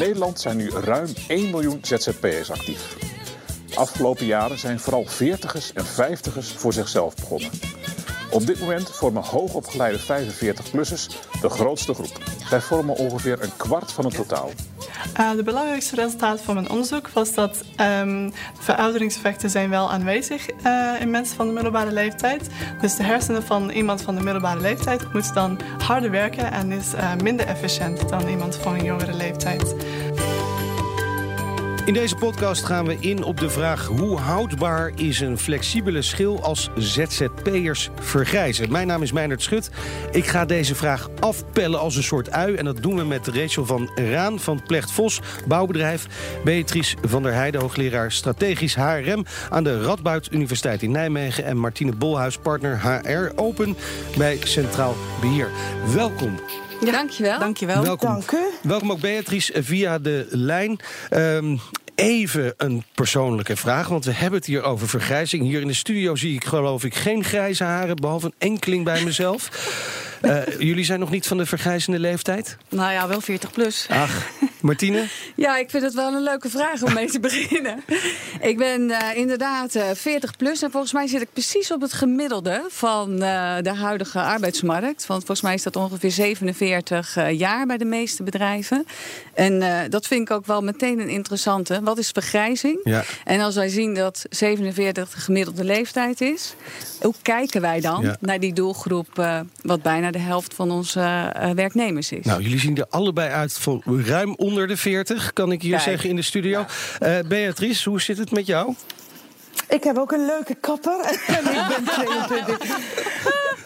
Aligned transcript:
Nederland 0.00 0.40
zijn 0.40 0.56
nu 0.56 0.70
ruim 0.70 1.08
1 1.28 1.50
miljoen 1.50 1.78
ZZP'ers 1.82 2.50
actief. 2.50 2.96
De 3.66 3.76
afgelopen 3.76 4.26
jaren 4.26 4.58
zijn 4.58 4.80
vooral 4.80 5.06
40ers 5.06 5.74
en 5.74 5.84
50ers 5.84 6.56
voor 6.56 6.72
zichzelf 6.72 7.14
begonnen. 7.14 7.50
Op 8.30 8.46
dit 8.46 8.60
moment 8.60 8.90
vormen 8.90 9.22
hoogopgeleide 9.22 9.98
45-plussers 9.98 11.06
de 11.40 11.48
grootste 11.48 11.94
groep. 11.94 12.18
Zij 12.48 12.60
vormen 12.60 12.96
ongeveer 12.96 13.42
een 13.42 13.56
kwart 13.56 13.92
van 13.92 14.04
het 14.04 14.14
totaal. 14.14 14.50
Uh, 15.20 15.30
de 15.30 15.42
belangrijkste 15.42 15.94
resultaat 15.94 16.40
van 16.40 16.54
mijn 16.54 16.70
onderzoek 16.70 17.08
was 17.08 17.34
dat 17.34 17.64
um, 17.80 18.32
verouderingseffecten 18.58 19.50
zijn 19.50 19.70
wel 19.70 19.90
aanwezig 19.90 20.46
uh, 20.66 21.00
in 21.00 21.10
mensen 21.10 21.36
van 21.36 21.46
de 21.46 21.52
middelbare 21.52 21.92
leeftijd. 21.92 22.48
Dus 22.80 22.96
de 22.96 23.02
hersenen 23.02 23.42
van 23.42 23.70
iemand 23.70 24.02
van 24.02 24.14
de 24.14 24.22
middelbare 24.22 24.60
leeftijd 24.60 25.12
moet 25.12 25.34
dan 25.34 25.58
harder 25.78 26.10
werken 26.10 26.52
en 26.52 26.72
is 26.72 26.94
uh, 26.94 27.14
minder 27.22 27.46
efficiënt 27.46 28.08
dan 28.08 28.28
iemand 28.28 28.56
van 28.56 28.74
een 28.74 28.84
jongere 28.84 29.14
leeftijd. 29.14 29.74
In 31.84 31.94
deze 31.94 32.16
podcast 32.16 32.64
gaan 32.64 32.86
we 32.86 32.96
in 33.00 33.24
op 33.24 33.40
de 33.40 33.50
vraag 33.50 33.86
hoe 33.86 34.18
houdbaar 34.18 34.92
is 34.94 35.20
een 35.20 35.38
flexibele 35.38 36.02
schil 36.02 36.42
als 36.42 36.70
ZZP'ers 36.76 37.90
vergrijzen. 38.00 38.72
Mijn 38.72 38.86
naam 38.86 39.02
is 39.02 39.12
Meijnerd 39.12 39.42
Schut. 39.42 39.70
Ik 40.10 40.26
ga 40.26 40.44
deze 40.44 40.74
vraag 40.74 41.08
afpellen 41.20 41.80
als 41.80 41.96
een 41.96 42.02
soort 42.02 42.30
ui. 42.30 42.54
En 42.54 42.64
dat 42.64 42.82
doen 42.82 42.96
we 42.96 43.04
met 43.04 43.26
Rachel 43.26 43.66
van 43.66 43.90
Raan 43.94 44.40
van 44.40 44.62
Plecht 44.66 44.90
Vos, 44.90 45.20
bouwbedrijf. 45.48 46.06
Beatrice 46.44 46.96
van 47.02 47.22
der 47.22 47.32
Heijden, 47.32 47.60
hoogleraar 47.60 48.12
strategisch 48.12 48.74
HRM 48.74 49.24
aan 49.50 49.64
de 49.64 49.82
Radboud 49.82 50.28
Universiteit 50.32 50.82
in 50.82 50.90
Nijmegen. 50.90 51.44
En 51.44 51.56
Martine 51.56 51.92
Bolhuis, 51.92 52.38
partner 52.38 52.80
HR 52.80 53.32
Open 53.36 53.76
bij 54.16 54.38
Centraal 54.42 54.96
Beheer. 55.20 55.48
Welkom. 55.94 56.38
Ja, 56.84 56.92
dankjewel. 56.92 57.38
Dankjewel. 57.38 57.82
Welkom. 57.82 58.08
Dank 58.08 58.30
u. 58.30 58.38
Welkom 58.62 58.92
ook 58.92 59.00
Beatrice 59.00 59.62
via 59.62 59.98
de 59.98 60.26
lijn. 60.30 60.78
Um, 61.10 61.60
even 61.94 62.54
een 62.56 62.84
persoonlijke 62.94 63.56
vraag, 63.56 63.88
want 63.88 64.04
we 64.04 64.12
hebben 64.12 64.38
het 64.38 64.48
hier 64.48 64.62
over 64.62 64.88
vergrijzing. 64.88 65.42
Hier 65.42 65.60
in 65.60 65.66
de 65.66 65.74
studio 65.74 66.16
zie 66.16 66.34
ik 66.34 66.44
geloof 66.44 66.84
ik 66.84 66.94
geen 66.94 67.24
grijze 67.24 67.64
haren, 67.64 67.96
behalve 67.96 68.26
een 68.26 68.34
enkeling 68.38 68.84
bij 68.84 69.04
mezelf. 69.04 69.48
Uh, 70.22 70.46
jullie 70.58 70.84
zijn 70.84 71.00
nog 71.00 71.10
niet 71.10 71.26
van 71.26 71.36
de 71.36 71.46
vergrijzende 71.46 71.98
leeftijd? 71.98 72.56
Nou 72.68 72.92
ja, 72.92 73.08
wel 73.08 73.20
40 73.20 73.52
plus. 73.52 73.86
Ach, 73.90 74.26
Martine? 74.60 75.04
ja, 75.36 75.56
ik 75.56 75.70
vind 75.70 75.82
het 75.82 75.94
wel 75.94 76.14
een 76.14 76.22
leuke 76.22 76.50
vraag 76.50 76.82
om 76.82 76.92
mee 76.92 77.06
te 77.06 77.20
beginnen. 77.30 77.82
ik 78.40 78.56
ben 78.56 78.80
uh, 78.80 78.98
inderdaad 79.14 79.74
uh, 79.74 79.84
40 79.94 80.36
plus 80.36 80.62
en 80.62 80.70
volgens 80.70 80.92
mij 80.92 81.06
zit 81.06 81.20
ik 81.20 81.32
precies 81.32 81.72
op 81.72 81.80
het 81.80 81.92
gemiddelde 81.92 82.64
van 82.68 83.16
de 83.18 83.72
huidige 83.80 84.20
arbeidsmarkt. 84.20 85.06
Want 85.06 85.18
volgens 85.24 85.40
mij 85.40 85.54
is 85.54 85.62
dat 85.62 85.76
ongeveer 85.76 86.10
47 86.10 87.30
jaar 87.30 87.66
bij 87.66 87.78
de 87.78 87.84
meeste 87.84 88.22
bedrijven. 88.22 88.86
En 89.34 89.88
dat 89.90 90.06
vind 90.06 90.20
ik 90.20 90.30
ook 90.30 90.46
wel 90.46 90.62
meteen 90.62 91.00
een 91.00 91.08
interessante. 91.08 91.80
Wat 91.82 91.98
is 91.98 92.08
vergrijzing? 92.08 92.80
Ja. 92.84 93.04
En 93.24 93.40
als 93.40 93.54
wij 93.54 93.68
zien 93.68 93.94
dat 93.94 94.24
47 94.30 95.10
de 95.10 95.20
gemiddelde 95.20 95.64
leeftijd 95.64 96.20
is, 96.20 96.54
hoe 97.00 97.14
kijken 97.22 97.60
wij 97.60 97.80
dan 97.80 98.02
ja. 98.02 98.16
naar 98.20 98.40
die 98.40 98.52
doelgroep 98.52 99.08
wat 99.62 99.82
bijna 99.82 100.09
de 100.12 100.18
helft 100.18 100.54
van 100.54 100.70
onze 100.70 101.00
uh, 101.00 101.50
werknemers 101.50 102.12
is. 102.12 102.24
Nou, 102.24 102.42
jullie 102.42 102.58
zien 102.58 102.76
er 102.76 102.86
allebei 102.88 103.30
uit 103.30 103.52
van 103.52 103.82
ruim 103.86 104.34
onder 104.34 104.66
de 104.66 104.76
40, 104.76 105.32
kan 105.32 105.52
ik 105.52 105.62
hier 105.62 105.70
Kijk. 105.70 105.82
zeggen 105.82 106.08
in 106.08 106.16
de 106.16 106.22
studio. 106.22 106.66
Ja. 106.98 107.18
Uh, 107.18 107.28
Beatrice, 107.28 107.88
hoe 107.88 108.00
zit 108.00 108.18
het 108.18 108.30
met 108.30 108.46
jou? 108.46 108.74
Ik 109.68 109.84
heb 109.84 109.98
ook 109.98 110.12
een 110.12 110.26
leuke 110.26 110.54
kapper. 110.54 111.00
en 111.26 111.38
ik 111.58 111.66
ben 111.68 111.84
22. 111.84 112.78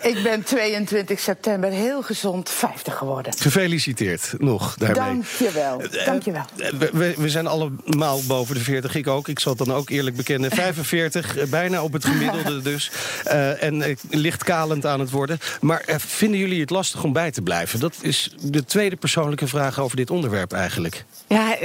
Ik 0.05 0.23
ben 0.23 0.43
22 0.43 1.21
september 1.21 1.71
heel 1.71 2.03
gezond 2.03 2.51
50 2.51 2.95
geworden. 2.95 3.33
Gefeliciteerd 3.39 4.35
nog 4.39 4.75
daarmee. 4.75 5.05
Dankjewel. 5.05 5.83
Dankjewel. 6.05 6.45
Uh, 6.57 6.69
we, 6.93 7.15
we, 7.17 7.31
zijn 7.31 7.47
allemaal 7.47 8.21
boven 8.27 8.55
de 8.55 8.61
40, 8.61 8.95
ik 8.95 9.07
ook. 9.07 9.29
Ik 9.29 9.39
zal 9.39 9.55
het 9.57 9.67
dan 9.67 9.77
ook 9.77 9.91
eerlijk 9.91 10.17
bekennen. 10.17 10.51
45, 10.65 11.49
bijna 11.49 11.83
op 11.83 11.93
het 11.93 12.05
gemiddelde 12.05 12.63
dus. 12.63 12.91
Uh, 13.27 13.63
en 13.63 13.97
licht 14.11 14.45
kalend 14.45 14.87
aan 14.87 15.01
het 15.01 15.11
worden. 15.11 15.39
Maar 15.61 15.83
vinden 15.97 16.39
jullie 16.39 16.61
het 16.61 16.71
lastig 16.71 17.05
om 17.05 17.13
bij 17.13 17.31
te 17.31 17.43
blijven? 17.43 17.81
Dat 17.81 17.95
is 18.01 18.35
de 18.41 18.65
tweede 18.65 18.97
persoonlijke 18.97 19.47
vraag 19.47 19.81
over 19.81 19.97
dit 19.97 20.11
onderwerp 20.11 20.53
eigenlijk. 20.53 21.05
Ja, 21.29 21.57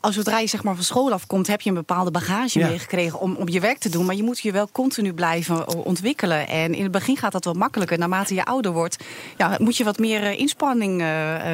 als 0.00 0.14
zodra 0.14 0.38
je 0.38 0.46
zeg 0.46 0.62
maar 0.62 0.74
van 0.74 0.84
school 0.84 1.12
afkomt, 1.12 1.46
heb 1.46 1.60
je 1.60 1.68
een 1.68 1.74
bepaalde 1.74 2.10
bagage 2.10 2.58
ja. 2.58 2.68
meegekregen 2.68 3.20
om, 3.20 3.34
om 3.34 3.48
je 3.48 3.60
werk 3.60 3.78
te 3.78 3.88
doen. 3.88 4.06
Maar 4.06 4.14
je 4.14 4.22
moet 4.22 4.40
je 4.40 4.52
wel 4.52 4.68
continu 4.72 5.12
blijven 5.12 5.84
ontwikkelen. 5.84 6.48
En 6.48 6.74
in 6.74 6.82
het 6.82 6.92
begin 6.92 7.16
gaat 7.16 7.32
dat 7.32 7.44
wel 7.44 7.54
makkelijker. 7.62 7.98
Naarmate 7.98 8.34
je 8.34 8.44
ouder 8.44 8.72
wordt, 8.72 8.96
ja, 9.36 9.56
moet 9.58 9.76
je 9.76 9.84
wat 9.84 9.98
meer 9.98 10.32
inspanning 10.32 11.00
uh, 11.00 11.06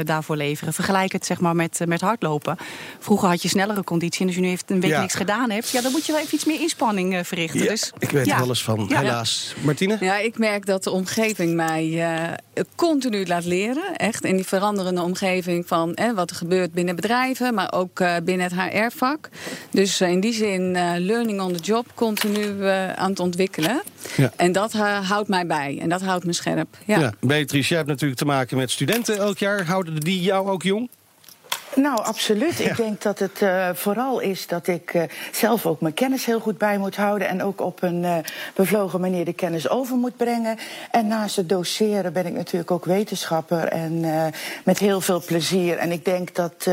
daarvoor 0.04 0.36
leveren. 0.36 0.72
Vergelijk 0.72 1.12
het 1.12 1.26
zeg 1.26 1.40
maar 1.40 1.56
met, 1.56 1.80
met 1.86 2.00
hardlopen. 2.00 2.56
Vroeger 2.98 3.28
had 3.28 3.42
je 3.42 3.48
snellere 3.48 3.84
conditie. 3.84 4.20
En 4.20 4.26
als 4.26 4.34
je 4.34 4.40
nu 4.40 4.48
even 4.48 4.64
een 4.66 4.80
week 4.80 4.90
ja. 4.90 5.00
niks 5.00 5.14
gedaan 5.14 5.50
hebt, 5.50 5.70
ja, 5.70 5.80
dan 5.80 5.92
moet 5.92 6.06
je 6.06 6.12
wel 6.12 6.20
even 6.20 6.34
iets 6.34 6.44
meer 6.44 6.60
inspanning 6.60 7.14
uh, 7.14 7.20
verrichten. 7.22 7.62
Ja, 7.62 7.68
dus, 7.68 7.92
ik 7.98 8.10
weet 8.10 8.26
er 8.26 8.40
alles 8.40 8.62
van, 8.62 8.92
helaas. 8.92 9.54
Martine? 9.60 9.96
Ja, 10.00 10.18
ik 10.18 10.38
merk 10.38 10.66
dat 10.66 10.84
de 10.84 10.90
omgeving 10.90 11.54
mij 11.54 11.86
uh, 11.88 12.62
continu 12.74 13.26
laat 13.26 13.44
leren. 13.44 13.96
Echt 13.96 14.24
in 14.24 14.36
die 14.36 14.46
veranderende 14.46 15.02
omgeving 15.02 15.66
van 15.66 15.98
wat 16.14 16.30
er 16.30 16.36
gebeurt 16.36 16.72
binnen 16.72 16.96
bedrijven, 16.96 17.54
maar 17.54 17.72
ook 17.72 18.02
binnen 18.24 18.50
het 18.50 18.54
HR-vak. 18.54 19.28
Dus 19.70 20.00
in 20.00 20.20
die 20.20 20.32
zin, 20.32 20.72
learning 20.98 21.40
on 21.40 21.52
the 21.52 21.62
job, 21.62 21.86
continu 21.94 22.46
uh, 22.46 22.92
aan 22.92 23.10
het 23.10 23.20
ontwikkelen. 23.20 23.82
Ja. 24.16 24.32
En 24.36 24.52
dat 24.52 24.74
uh, 24.74 25.08
houdt 25.10 25.28
mij 25.28 25.46
bij 25.46 25.78
en 25.80 25.88
dat 25.88 25.97
houdt 26.02 26.24
me 26.24 26.32
scherp. 26.32 26.76
Ja. 26.84 27.00
ja. 27.00 27.12
Beatrice, 27.20 27.68
jij 27.68 27.76
hebt 27.76 27.88
natuurlijk 27.90 28.18
te 28.18 28.24
maken 28.24 28.56
met 28.56 28.70
studenten 28.70 29.16
elk 29.16 29.38
jaar. 29.38 29.66
Houden 29.66 30.00
die 30.00 30.20
jou 30.20 30.48
ook 30.50 30.62
jong? 30.62 30.90
Nou, 31.80 32.04
absoluut. 32.04 32.56
Ja. 32.68 32.70
Ik 32.70 32.76
denk 32.76 33.02
dat 33.02 33.18
het 33.18 33.40
uh, 33.40 33.68
vooral 33.74 34.20
is 34.20 34.46
dat 34.46 34.66
ik 34.66 34.94
uh, 34.94 35.02
zelf 35.32 35.66
ook 35.66 35.80
mijn 35.80 35.94
kennis 35.94 36.24
heel 36.24 36.40
goed 36.40 36.58
bij 36.58 36.78
moet 36.78 36.96
houden. 36.96 37.28
En 37.28 37.42
ook 37.42 37.60
op 37.60 37.82
een 37.82 38.02
uh, 38.02 38.16
bevlogen 38.54 39.00
manier 39.00 39.24
de 39.24 39.32
kennis 39.32 39.68
over 39.68 39.96
moet 39.96 40.16
brengen. 40.16 40.58
En 40.90 41.06
naast 41.06 41.36
het 41.36 41.48
doseren 41.48 42.12
ben 42.12 42.26
ik 42.26 42.32
natuurlijk 42.32 42.70
ook 42.70 42.84
wetenschapper. 42.84 43.64
En 43.64 44.04
met 44.64 44.78
heel 44.78 45.00
veel 45.00 45.22
plezier. 45.26 45.76
En 45.76 45.92
ik 45.92 46.04
denk 46.04 46.34
dat 46.34 46.64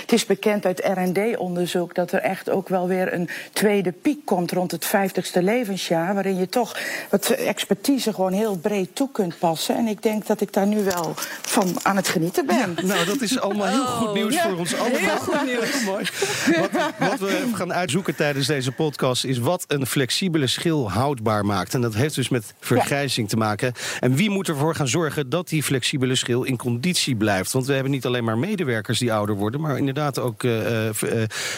het 0.00 0.12
is 0.12 0.26
bekend 0.26 0.66
uit 0.66 0.82
RD-onderzoek 0.84 1.94
dat 1.94 2.12
er 2.12 2.20
echt 2.20 2.50
ook 2.50 2.68
wel 2.68 2.86
weer 2.86 3.12
een 3.12 3.28
tweede 3.52 3.92
piek 3.92 4.24
komt 4.24 4.52
rond 4.52 4.70
het 4.70 4.86
50ste 4.86 5.42
levensjaar. 5.42 6.14
Waarin 6.14 6.36
je 6.36 6.48
toch 6.48 6.78
wat 7.10 7.30
expertise 7.30 8.12
gewoon 8.12 8.32
heel 8.32 8.56
breed 8.56 8.94
toe 8.94 9.08
kunt 9.12 9.38
passen. 9.38 9.76
En 9.76 9.86
ik 9.86 10.02
denk 10.02 10.26
dat 10.26 10.40
ik 10.40 10.52
daar 10.52 10.66
nu 10.66 10.84
wel 10.84 11.14
van 11.42 11.76
aan 11.82 11.96
het 11.96 12.08
genieten 12.08 12.46
ben. 12.46 12.56
Ja, 12.76 12.82
nou, 12.82 13.04
dat 13.04 13.20
is 13.20 13.40
allemaal 13.40 13.66
heel 13.66 13.86
Oh, 13.88 13.96
goed 13.96 14.14
nieuws 14.14 14.36
voor 14.48 14.58
ons 14.58 14.74
allemaal. 14.74 14.98
Heel 14.98 15.18
goed 15.18 15.44
nieuws. 15.44 15.84
Mooi. 15.84 16.04
Wat, 16.60 16.70
wat, 16.98 17.18
we 17.18 17.50
gaan 17.54 17.72
uitzoeken 17.72 18.16
tijdens 18.16 18.46
deze 18.46 18.72
podcast 18.72 19.24
is 19.24 19.38
wat 19.38 19.64
een 19.66 19.86
flexibele 19.86 20.46
schil 20.46 20.90
houdbaar 20.90 21.46
maakt. 21.46 21.74
En 21.74 21.80
dat 21.80 21.94
heeft 21.94 22.14
dus 22.14 22.28
met 22.28 22.54
vergrijzing 22.60 23.28
te 23.28 23.36
maken. 23.36 23.72
En 24.00 24.14
wie 24.14 24.30
moet 24.30 24.48
ervoor 24.48 24.74
gaan 24.74 24.88
zorgen 24.88 25.28
dat 25.28 25.48
die 25.48 25.62
flexibele 25.62 26.14
schil 26.14 26.44
in 26.44 26.56
conditie 26.56 27.16
blijft? 27.16 27.52
Want 27.52 27.66
we 27.66 27.72
hebben 27.72 27.92
niet 27.92 28.06
alleen 28.06 28.24
maar 28.24 28.38
medewerkers 28.38 28.98
die 28.98 29.12
ouder 29.12 29.34
worden, 29.34 29.60
maar 29.60 29.78
inderdaad 29.78 30.18
ook 30.18 30.42
uh, 30.42 30.84
uh, 30.84 30.92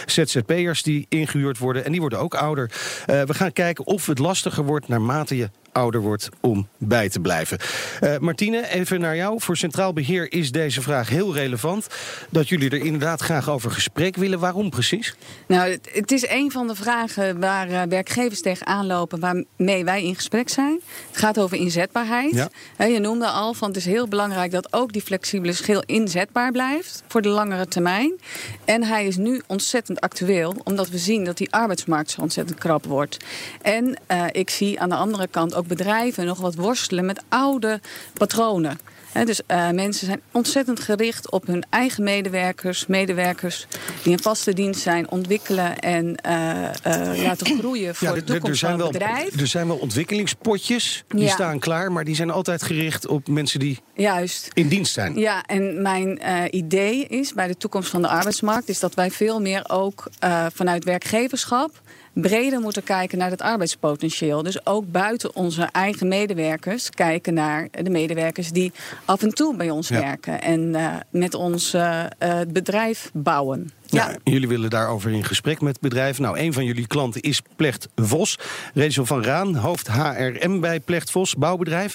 ZZP'ers 0.07 0.83
die 0.83 1.07
ingehuurd 1.09 1.59
worden. 1.59 1.85
En 1.85 1.91
die 1.91 2.01
worden 2.01 2.19
ook 2.19 2.35
ouder. 2.35 2.71
Uh, 2.71 3.23
we 3.23 3.35
gaan 3.35 3.53
kijken 3.53 3.87
of 3.87 4.07
het 4.07 4.19
lastiger 4.19 4.65
wordt 4.65 4.89
naarmate 4.89 5.37
je 5.37 5.51
ouder 5.73 6.01
wordt 6.01 6.29
om 6.41 6.69
bij 6.79 7.09
te 7.09 7.21
blijven. 7.21 7.59
Uh, 8.01 8.19
Martine, 8.19 8.69
even 8.69 9.01
naar 9.01 9.17
jou. 9.17 9.41
Voor 9.41 9.57
Centraal 9.57 9.93
Beheer 9.93 10.33
is 10.33 10.53
deze 10.53 10.83
vraag 10.83 11.09
heel 11.09 11.35
relevant. 11.35 11.87
Dat 12.31 12.49
jullie 12.49 12.71
er 12.71 12.85
inderdaad 12.85 13.21
graag 13.21 13.51
over 13.51 13.71
gesprek 13.71 14.17
willen. 14.17 14.39
Waarom 14.39 14.71
precies? 14.71 15.15
Nou, 15.47 15.79
het, 15.93 16.13
is 16.13 16.29
een 16.29 16.51
van 16.51 16.67
de 16.67 16.75
vragen 16.75 17.41
waar 17.41 17.71
uh, 17.71 17.83
werkgevers 17.89 18.43
tegenaan 18.43 18.87
lopen... 18.87 19.21
waarmee 19.21 19.85
wij 19.85 20.05
in 20.05 20.15
gesprek 20.15 20.49
zijn. 20.49 20.81
Het 21.09 21.19
gaat 21.19 21.39
over 21.39 21.57
inzetbaarheid. 21.57 22.35
Ja. 22.35 22.49
He, 22.77 22.85
je 22.85 22.99
noemde 22.99 23.27
al, 23.27 23.55
van 23.55 23.69
het 23.69 23.77
is 23.77 23.85
heel 23.85 24.09
belangrijk... 24.09 24.51
dat 24.51 24.73
ook 24.73 24.93
die 24.93 25.03
flexibele 25.03 25.53
schil 25.53 25.83
inzetbaar 25.87 26.53
blijft 26.53 27.03
voor 27.09 27.23
de 27.23 27.29
langere 27.29 27.69
termijn. 27.69 28.21
En 28.65 28.85
hij 28.85 29.07
is 29.07 29.17
nu 29.17 29.43
ontzettend 29.47 30.01
actueel... 30.01 30.57
omdat 30.65 30.89
we 30.89 30.99
zien 30.99 31.25
dat 31.25 31.37
die 31.37 31.53
arbeidsmarkt 31.53 32.11
zo 32.11 32.21
ontzettend 32.21 32.59
krap 32.59 32.85
wordt. 32.85 33.17
En 33.63 33.99
uh, 34.09 34.25
ik 34.31 34.51
zie 34.51 34.81
aan 34.81 34.89
de 34.89 34.95
andere 34.95 35.27
kant 35.27 35.55
ook 35.61 35.67
bedrijven 35.67 36.27
nog 36.27 36.39
wat 36.41 36.55
worstelen 36.55 37.05
met 37.05 37.23
oude 37.29 37.81
patronen. 38.15 38.79
He, 39.13 39.25
dus 39.25 39.41
uh, 39.49 39.71
mensen 39.71 40.07
zijn 40.07 40.21
ontzettend 40.33 40.81
gericht 40.81 41.31
op 41.31 41.47
hun 41.47 41.65
eigen 41.71 42.03
medewerkers, 42.05 42.87
medewerkers 42.87 43.67
die 44.03 44.13
in 44.13 44.19
vaste 44.19 44.53
dienst 44.55 44.81
zijn, 44.81 45.11
ontwikkelen 45.11 45.79
en 45.79 46.05
uh, 46.27 46.63
uh, 46.87 47.25
laten 47.25 47.59
groeien 47.59 47.95
voor 47.95 48.09
ja, 48.09 48.15
de 48.15 48.25
toekomst 48.25 48.61
van 48.61 48.71
het 48.71 48.81
wel, 48.81 48.91
bedrijf. 48.91 49.41
Er 49.41 49.47
zijn 49.47 49.67
wel 49.67 49.77
ontwikkelingspotjes, 49.77 51.05
die 51.09 51.21
Ja. 51.21 51.29
staan 51.29 51.59
klaar, 51.59 51.93
maar 51.93 52.05
die 52.05 52.15
zijn 52.15 52.31
altijd 52.31 52.63
gericht 52.63 53.07
op 53.07 53.29
mensen 53.29 53.61
die 53.61 53.79
Juist. 53.95 54.49
in 54.53 54.69
dienst 54.69 54.93
zijn. 54.93 55.19
Ja, 55.19 55.45
en 55.47 55.83
mijn 55.83 56.21
idee 56.51 57.07
is 57.07 57.33
bij 57.33 57.47
de 57.47 57.57
toekomst 57.57 57.91
van 57.91 58.03
de 58.03 58.09
arbeidsmarkt... 58.09 58.69
is 58.69 58.79
dat 58.79 58.95
wij 58.95 59.11
veel 59.11 59.41
meer 59.41 59.65
ook 59.69 60.09
vanuit 60.53 60.85
werkgeverschap 60.85 61.81
breder 62.13 62.61
moeten 62.61 62.83
kijken 62.83 63.19
naar 63.19 63.31
het 63.31 63.43
arbeidspotentieel. 63.43 64.43
Dus 64.43 64.67
ook 64.67 64.93
buiten 64.93 65.35
onze 65.35 65.69
eigen 65.73 66.09
medewerkers 66.09 66.91
kijken 66.91 67.35
naar 67.35 67.69
de 67.83 67.91
medewerkers 67.91 68.51
die 68.51 68.73
af 69.05 69.23
en 69.23 69.35
toe 69.35 69.57
bij 69.57 69.71
ons 69.71 69.89
werken 69.89 70.43
en 70.43 70.61
uh, 70.61 70.95
met 71.11 71.35
ons 71.35 71.75
uh, 71.75 72.05
bedrijf 72.49 73.11
bouwen. 73.13 73.71
Ja. 73.87 74.17
jullie 74.25 74.49
willen 74.49 74.71
daarover 74.71 75.11
in 75.11 75.25
gesprek 75.25 75.61
met 75.61 75.81
bedrijven. 75.81 76.23
Nou, 76.23 76.39
een 76.39 76.53
van 76.53 76.65
jullie 76.65 76.87
klanten 76.87 77.21
is 77.21 77.43
Plecht 77.57 77.89
Vos. 77.97 78.39
Rachel 78.75 79.07
van 79.07 79.25
Raan, 79.25 79.57
hoofd 79.57 79.89
HRM 79.89 80.61
bij 80.61 80.81
Plecht 80.81 81.11
Vos, 81.11 81.35
bouwbedrijf. 81.35 81.95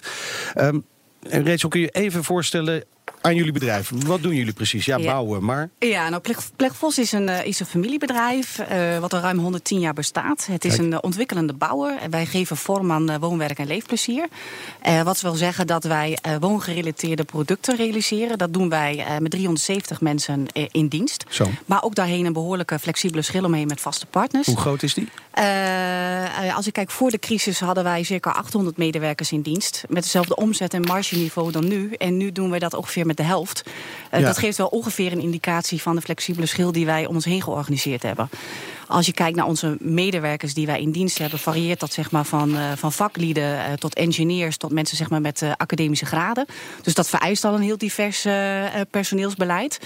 Um, 0.58 0.86
Rachel, 1.30 1.70
kun 1.70 1.82
je 1.82 1.90
even 1.90 2.24
voorstellen 2.24 2.84
aan 3.26 3.36
jullie 3.36 3.52
bedrijf. 3.52 3.92
Wat 4.06 4.22
doen 4.22 4.36
jullie 4.36 4.54
precies? 4.54 4.86
Ja, 4.86 5.00
bouwen, 5.00 5.44
maar... 5.44 5.70
Ja, 5.80 6.10
nou, 6.10 6.22
Plechvos 6.56 6.98
is 6.98 7.12
een, 7.12 7.30
eh, 7.30 7.46
is 7.46 7.60
een 7.60 7.66
familiebedrijf 7.66 8.60
uh, 8.72 9.00
wat 9.00 9.14
al 9.14 9.20
ruim 9.20 9.38
110 9.38 9.80
jaar 9.80 9.94
bestaat. 9.94 10.46
Het 10.46 10.66
is 10.66 10.78
een 10.78 10.92
uh, 10.92 10.98
ontwikkelende 11.02 11.54
bouwer. 11.54 11.98
Wij 12.10 12.26
geven 12.26 12.58
vorm 12.58 12.92
aan 12.92 13.20
woonwerk 13.20 13.60
en 13.60 13.68
leefplezier. 13.68 14.28
wat 15.04 15.22
wil 15.22 15.34
zeggen 15.34 15.68
dat 15.68 15.84
wij 15.84 16.18
woongerelateerde 16.40 17.24
producten 17.24 17.76
realiseren. 17.76 18.38
Dat 18.38 18.54
doen 18.54 18.70
wij 18.70 19.06
met 19.20 19.32
370 19.32 20.02
mensen 20.02 20.46
in 20.72 20.88
dienst. 20.88 21.26
Zo. 21.30 21.50
Maar 21.66 21.84
ook 21.84 21.96
daarheen 21.96 22.26
een 22.26 22.34
behoorlijke 22.34 22.80
flexibele 22.80 23.22
schil 23.22 23.44
omheen 23.44 23.68
met 23.68 23.82
vaste 23.82 24.06
partners. 24.06 24.48
Hoe 24.48 24.58
groot 24.58 24.84
is 24.84 24.94
die? 24.94 25.10
Als 26.56 26.68
ik 26.68 26.74
kijk, 26.74 26.92
voor 26.92 27.12
de 27.12 27.20
crisis 27.20 27.60
hadden 27.60 27.84
wij 27.84 28.04
circa 28.04 28.32
800 28.32 28.78
medewerkers 28.78 29.32
in 29.32 29.42
dienst. 29.42 29.84
Met 29.88 30.04
dezelfde 30.04 30.36
omzet 30.36 30.74
en 30.74 30.82
margeniveau 30.82 31.52
dan 31.52 31.68
nu. 31.68 31.94
En 31.98 32.18
nu 32.18 32.32
doen 32.32 32.50
wij 32.50 32.60
dat 32.60 32.74
ongeveer 32.74 33.06
met 33.06 33.18
de 33.18 33.24
helft. 33.24 33.64
Uh, 34.14 34.22
Dat 34.22 34.38
geeft 34.38 34.58
wel 34.58 34.68
ongeveer 34.68 35.12
een 35.12 35.22
indicatie 35.22 35.82
van 35.82 35.96
de 35.96 36.02
flexibele 36.02 36.46
schil 36.46 36.72
die 36.72 36.86
wij 36.86 37.06
om 37.06 37.16
ons 37.16 37.26
heen 37.26 37.42
georganiseerd 37.42 38.04
hebben. 38.04 38.30
Als 38.88 39.06
je 39.06 39.14
kijkt 39.14 39.36
naar 39.36 39.46
onze 39.46 39.78
medewerkers 39.80 40.54
die 40.54 40.66
wij 40.66 40.82
in 40.82 40.92
dienst 40.92 41.18
hebben, 41.18 41.40
varieert 41.40 41.80
dat 41.80 41.94
zeg 41.94 42.12
maar 42.12 42.26
van, 42.26 42.50
uh, 42.56 42.72
van 42.76 42.92
vaklieden 42.92 43.44
uh, 43.44 43.74
tot 43.74 43.96
engineers 43.96 44.58
tot 44.58 44.72
mensen 44.72 44.98
zeg 44.98 45.10
maar 45.10 45.22
met 45.22 45.42
uh, 45.42 45.52
academische 45.58 46.06
graden. 46.06 46.46
Dus 46.82 46.94
dat 46.94 47.10
vereist 47.10 47.44
al 47.44 47.54
een 47.54 47.62
heel 47.62 47.78
divers 47.78 48.28
personeelsbeleid. 48.90 49.80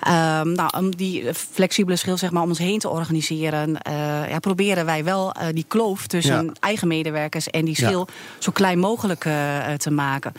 Ehm, 0.00 0.52
nou, 0.52 0.70
om 0.76 0.96
die 0.96 1.34
flexibele 1.34 1.96
schil 1.96 2.16
zeg 2.16 2.30
maar 2.30 2.42
om 2.42 2.48
ons 2.48 2.58
heen 2.58 2.78
te 2.78 2.88
organiseren, 2.88 3.78
ja, 4.28 4.38
proberen 4.38 4.84
wij 4.84 5.04
wel 5.04 5.34
die 5.52 5.64
kloof 5.68 6.06
tussen 6.06 6.44
ja. 6.44 6.52
eigen 6.60 6.88
medewerkers 6.88 7.50
en 7.50 7.64
die 7.64 7.74
schil 7.74 8.06
ja. 8.08 8.12
zo 8.38 8.52
klein 8.52 8.78
mogelijk 8.78 9.20
te 9.76 9.90
maken. 9.90 10.32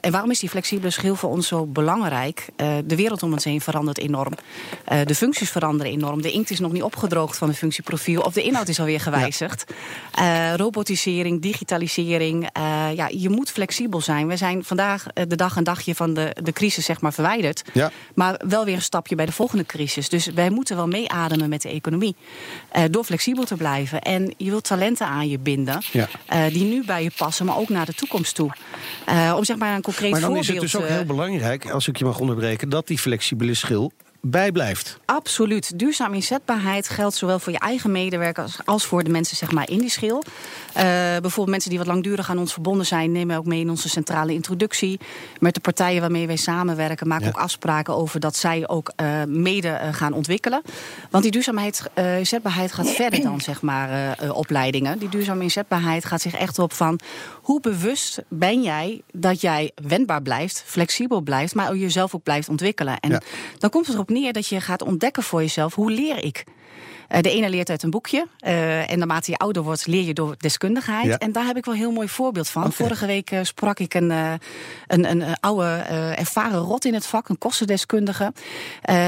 en 0.00 0.10
waarom 0.10 0.30
is 0.30 0.38
die 0.38 0.48
flexibele 0.48 0.90
schil 0.90 1.16
voor 1.16 1.30
ons 1.30 1.48
zo 1.48 1.66
belangrijk? 1.66 2.48
de 2.84 2.96
wereld 2.96 3.22
om 3.22 3.32
ons 3.32 3.44
heen 3.44 3.60
verandert 3.60 3.98
enorm. 3.98 4.32
de 5.04 5.14
functies 5.14 5.50
veranderen 5.50 5.92
enorm. 5.92 6.22
De 6.22 6.30
inkt 6.30 6.50
is 6.50 6.60
nog 6.60 6.72
niet 6.72 6.82
opgedroogd 6.82 7.25
van 7.34 7.48
het 7.48 7.56
functieprofiel. 7.56 8.20
Of 8.20 8.32
de 8.32 8.42
inhoud 8.42 8.68
is 8.68 8.80
alweer 8.80 9.00
gewijzigd. 9.00 9.64
Ja. 10.12 10.50
Uh, 10.50 10.56
robotisering, 10.56 11.42
digitalisering. 11.42 12.42
Uh, 12.58 12.86
ja, 12.94 13.08
je 13.12 13.28
moet 13.28 13.50
flexibel 13.50 14.00
zijn. 14.00 14.26
We 14.26 14.36
zijn 14.36 14.64
vandaag 14.64 15.06
uh, 15.14 15.24
de 15.28 15.36
dag 15.36 15.56
en 15.56 15.64
dagje 15.64 15.94
van 15.94 16.14
de, 16.14 16.36
de 16.42 16.52
crisis 16.52 16.84
zeg 16.84 17.00
maar 17.00 17.12
verwijderd. 17.12 17.62
Ja. 17.72 17.90
Maar 18.14 18.40
wel 18.48 18.64
weer 18.64 18.74
een 18.74 18.82
stapje 18.82 19.14
bij 19.14 19.26
de 19.26 19.32
volgende 19.32 19.66
crisis. 19.66 20.08
Dus 20.08 20.26
wij 20.26 20.50
moeten 20.50 20.76
wel 20.76 20.86
meeademen 20.86 21.48
met 21.48 21.62
de 21.62 21.68
economie. 21.68 22.16
door 22.90 23.04
flexibel 23.04 23.44
te 23.44 23.56
blijven. 23.56 24.02
En 24.02 24.34
je 24.36 24.50
wilt 24.50 24.64
talenten 24.64 25.06
aan 25.06 25.28
je 25.28 25.38
binden. 25.38 25.82
Ja. 25.92 26.08
die 26.48 26.64
nu 26.64 26.84
bij 26.84 27.02
je 27.02 27.10
passen, 27.16 27.46
maar 27.46 27.56
ook 27.56 27.68
naar 27.68 27.86
de 27.86 27.94
toekomst 27.94 28.34
toe. 28.34 28.50
om 29.36 29.44
zeg 29.44 29.56
maar 29.56 29.74
een 29.74 29.82
concreet 29.82 30.10
maar 30.10 30.20
dan 30.20 30.34
voorbeeld... 30.34 30.62
is 30.62 30.72
het 30.72 30.72
dus 30.72 30.76
ook 30.76 30.96
heel 30.96 31.04
belangrijk, 31.04 31.70
als 31.70 31.88
ik 31.88 31.96
je 31.96 32.04
mag 32.04 32.18
onderbreken... 32.18 32.68
dat 32.68 32.86
die 32.86 32.98
flexibele 32.98 33.54
schil 33.54 33.92
bijblijft. 34.30 34.98
Absoluut. 35.04 35.78
Duurzaam 35.78 36.14
inzetbaarheid 36.14 36.88
geldt 36.88 37.16
zowel 37.16 37.38
voor 37.38 37.52
je 37.52 37.58
eigen 37.58 37.92
medewerkers 37.92 38.58
als 38.64 38.86
voor 38.86 39.04
de 39.04 39.10
mensen 39.10 39.36
zeg 39.36 39.52
maar, 39.52 39.70
in 39.70 39.78
die 39.78 39.90
schil. 39.90 40.22
Uh, 40.76 40.82
bijvoorbeeld 40.82 41.48
mensen 41.48 41.70
die 41.70 41.78
wat 41.78 41.88
langdurig 41.88 42.30
aan 42.30 42.38
ons 42.38 42.52
verbonden 42.52 42.86
zijn, 42.86 43.12
nemen 43.12 43.36
ook 43.36 43.46
mee 43.46 43.60
in 43.60 43.70
onze 43.70 43.88
centrale 43.88 44.32
introductie. 44.32 45.00
Met 45.38 45.54
de 45.54 45.60
partijen 45.60 46.00
waarmee 46.00 46.26
wij 46.26 46.36
samenwerken, 46.36 47.08
maken 47.08 47.24
ja. 47.24 47.30
ook 47.30 47.40
afspraken 47.40 47.96
over 47.96 48.20
dat 48.20 48.36
zij 48.36 48.68
ook 48.68 48.92
uh, 49.00 49.22
mede 49.24 49.68
uh, 49.68 49.94
gaan 49.94 50.12
ontwikkelen. 50.12 50.62
Want 51.10 51.22
die 51.22 51.32
duurzaamheid, 51.32 51.82
inzetbaarheid 52.18 52.72
gaat 52.72 52.90
verder 52.90 53.22
dan 53.22 53.40
zeg 53.40 53.62
maar 53.62 54.18
opleidingen. 54.32 54.98
Die 54.98 55.08
duurzame 55.08 55.42
inzetbaarheid 55.42 56.04
gaat 56.04 56.20
zich 56.20 56.34
echt 56.34 56.58
op 56.58 56.72
van 56.72 57.00
hoe 57.46 57.60
bewust 57.60 58.22
ben 58.28 58.62
jij 58.62 59.02
dat 59.12 59.40
jij 59.40 59.70
wendbaar 59.74 60.22
blijft, 60.22 60.62
flexibel 60.66 61.20
blijft, 61.20 61.54
maar 61.54 61.70
ook 61.70 61.76
jezelf 61.76 62.14
ook 62.14 62.22
blijft 62.22 62.48
ontwikkelen. 62.48 63.00
En 63.00 63.10
ja. 63.10 63.20
dan 63.58 63.70
komt 63.70 63.86
het 63.86 63.94
erop 63.94 64.10
neer 64.10 64.32
dat 64.32 64.46
je 64.46 64.60
gaat 64.60 64.82
ontdekken 64.82 65.22
voor 65.22 65.40
jezelf 65.40 65.74
hoe 65.74 65.90
leer 65.90 66.24
ik. 66.24 66.44
Uh, 67.14 67.20
de 67.20 67.30
ene 67.30 67.50
leert 67.50 67.70
uit 67.70 67.82
een 67.82 67.90
boekje. 67.90 68.26
Uh, 68.46 68.90
en 68.90 68.98
naarmate 68.98 69.30
je 69.30 69.36
ouder 69.36 69.62
wordt, 69.62 69.86
leer 69.86 70.02
je 70.02 70.14
door 70.14 70.34
deskundigheid. 70.38 71.06
Ja. 71.06 71.18
En 71.18 71.32
daar 71.32 71.46
heb 71.46 71.56
ik 71.56 71.64
wel 71.64 71.74
een 71.74 71.80
heel 71.80 71.90
mooi 71.90 72.08
voorbeeld 72.08 72.48
van. 72.48 72.72
Vorige 72.72 73.06
week 73.06 73.30
uh, 73.30 73.40
sprak 73.42 73.78
ik 73.78 73.94
een, 73.94 74.10
een, 74.10 74.40
een, 74.86 75.04
een 75.04 75.36
oude 75.40 75.66
ervaren 76.16 76.58
rot 76.58 76.84
in 76.84 76.94
het 76.94 77.06
vak, 77.06 77.28
een 77.28 77.38
kostendeskundige. 77.38 78.32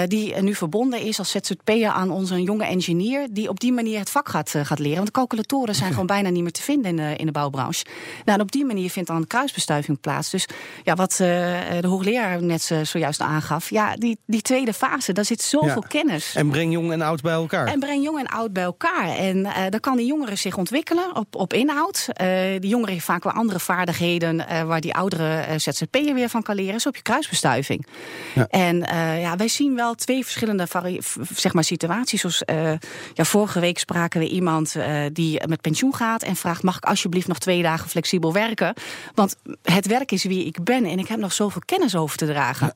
die 0.06 0.34
nu 0.42 0.54
verbonden 0.54 1.00
is 1.00 1.18
als 1.18 1.30
ZZP'er 1.30 1.88
aan 1.88 2.10
onze 2.10 2.42
jonge 2.42 2.64
engineer. 2.64 3.26
Die 3.30 3.48
op 3.48 3.60
die 3.60 3.72
manier 3.72 3.98
het 3.98 4.10
vak 4.10 4.28
gaat, 4.28 4.54
gaat 4.62 4.78
leren. 4.78 4.94
Want 4.94 5.06
de 5.06 5.12
calculatoren 5.12 5.74
zijn 5.74 5.90
gewoon 5.90 6.06
bijna 6.06 6.28
niet 6.28 6.42
meer 6.42 6.52
te 6.52 6.62
vinden 6.62 6.90
in 6.90 6.96
de, 6.96 7.16
in 7.16 7.26
de 7.26 7.32
bouwbranche. 7.32 7.84
Nou, 8.28 8.40
en 8.40 8.46
op 8.46 8.52
die 8.52 8.64
manier 8.64 8.90
vindt 8.90 9.08
dan 9.08 9.26
kruisbestuiving 9.26 10.00
plaats. 10.00 10.30
Dus 10.30 10.46
ja, 10.84 10.94
wat 10.94 11.12
de 11.16 11.78
hoogleraar 11.82 12.42
net 12.42 12.72
zojuist 12.82 13.20
aangaf. 13.20 13.70
Ja, 13.70 13.96
die, 13.96 14.18
die 14.26 14.42
tweede 14.42 14.72
fase, 14.72 15.12
daar 15.12 15.24
zit 15.24 15.42
zoveel 15.42 15.82
Ja. 15.82 15.88
kennis. 15.88 16.34
En 16.34 16.50
breng 16.50 16.72
jong 16.72 16.92
en 16.92 17.02
oud 17.02 17.22
bij 17.22 17.32
elkaar. 17.32 17.66
En 17.66 17.80
breng 17.80 18.04
jong 18.04 18.18
en 18.18 18.26
oud 18.26 18.52
bij 18.52 18.62
elkaar. 18.62 19.16
En 19.16 19.36
uh, 19.36 19.52
dan 19.70 19.80
kan 19.80 19.96
die 19.96 20.06
jongere 20.06 20.36
zich 20.36 20.56
ontwikkelen 20.56 21.16
op, 21.16 21.36
op 21.36 21.52
inhoud. 21.52 22.06
Die 22.60 22.68
jongere 22.70 22.92
heeft 22.92 23.04
vaak 23.04 23.24
wel 23.24 23.32
andere 23.32 23.60
vaardigheden 23.60 24.66
waar 24.66 24.80
die 24.80 24.94
oudere 24.94 25.58
ZZP'er 25.58 26.14
weer 26.14 26.28
van 26.28 26.42
kan 26.42 26.54
leren. 26.54 26.80
Zo 26.80 26.88
op 26.88 26.96
je 26.96 27.02
kruisbestuiving. 27.02 27.86
Ja. 28.34 28.46
En 28.50 28.76
ja, 29.20 29.36
wij 29.36 29.48
zien 29.48 29.74
wel 29.74 29.94
twee 29.94 30.24
verschillende 30.24 30.66
zeg 31.34 31.52
maar, 31.52 31.64
situaties. 31.64 32.20
Zoals, 32.20 32.42
ja, 33.14 33.24
vorige 33.24 33.60
week 33.60 33.78
spraken 33.78 34.20
we 34.20 34.28
iemand 34.28 34.76
die 35.12 35.46
met 35.46 35.60
pensioen 35.60 35.94
gaat 35.94 36.22
en 36.22 36.36
vraagt: 36.36 36.62
mag 36.62 36.76
ik 36.76 36.84
alsjeblieft 36.84 37.28
nog 37.28 37.38
twee 37.38 37.62
dagen 37.62 37.88
flexibel 37.88 38.16
werken? 38.20 38.74
Want 39.14 39.36
het 39.62 39.86
werk 39.86 40.12
is 40.12 40.24
wie 40.24 40.44
ik 40.44 40.64
ben 40.64 40.84
en 40.84 40.98
ik 40.98 41.08
heb 41.08 41.18
nog 41.18 41.32
zoveel 41.32 41.62
kennis 41.64 41.96
over 41.96 42.16
te 42.16 42.26
dragen. 42.26 42.74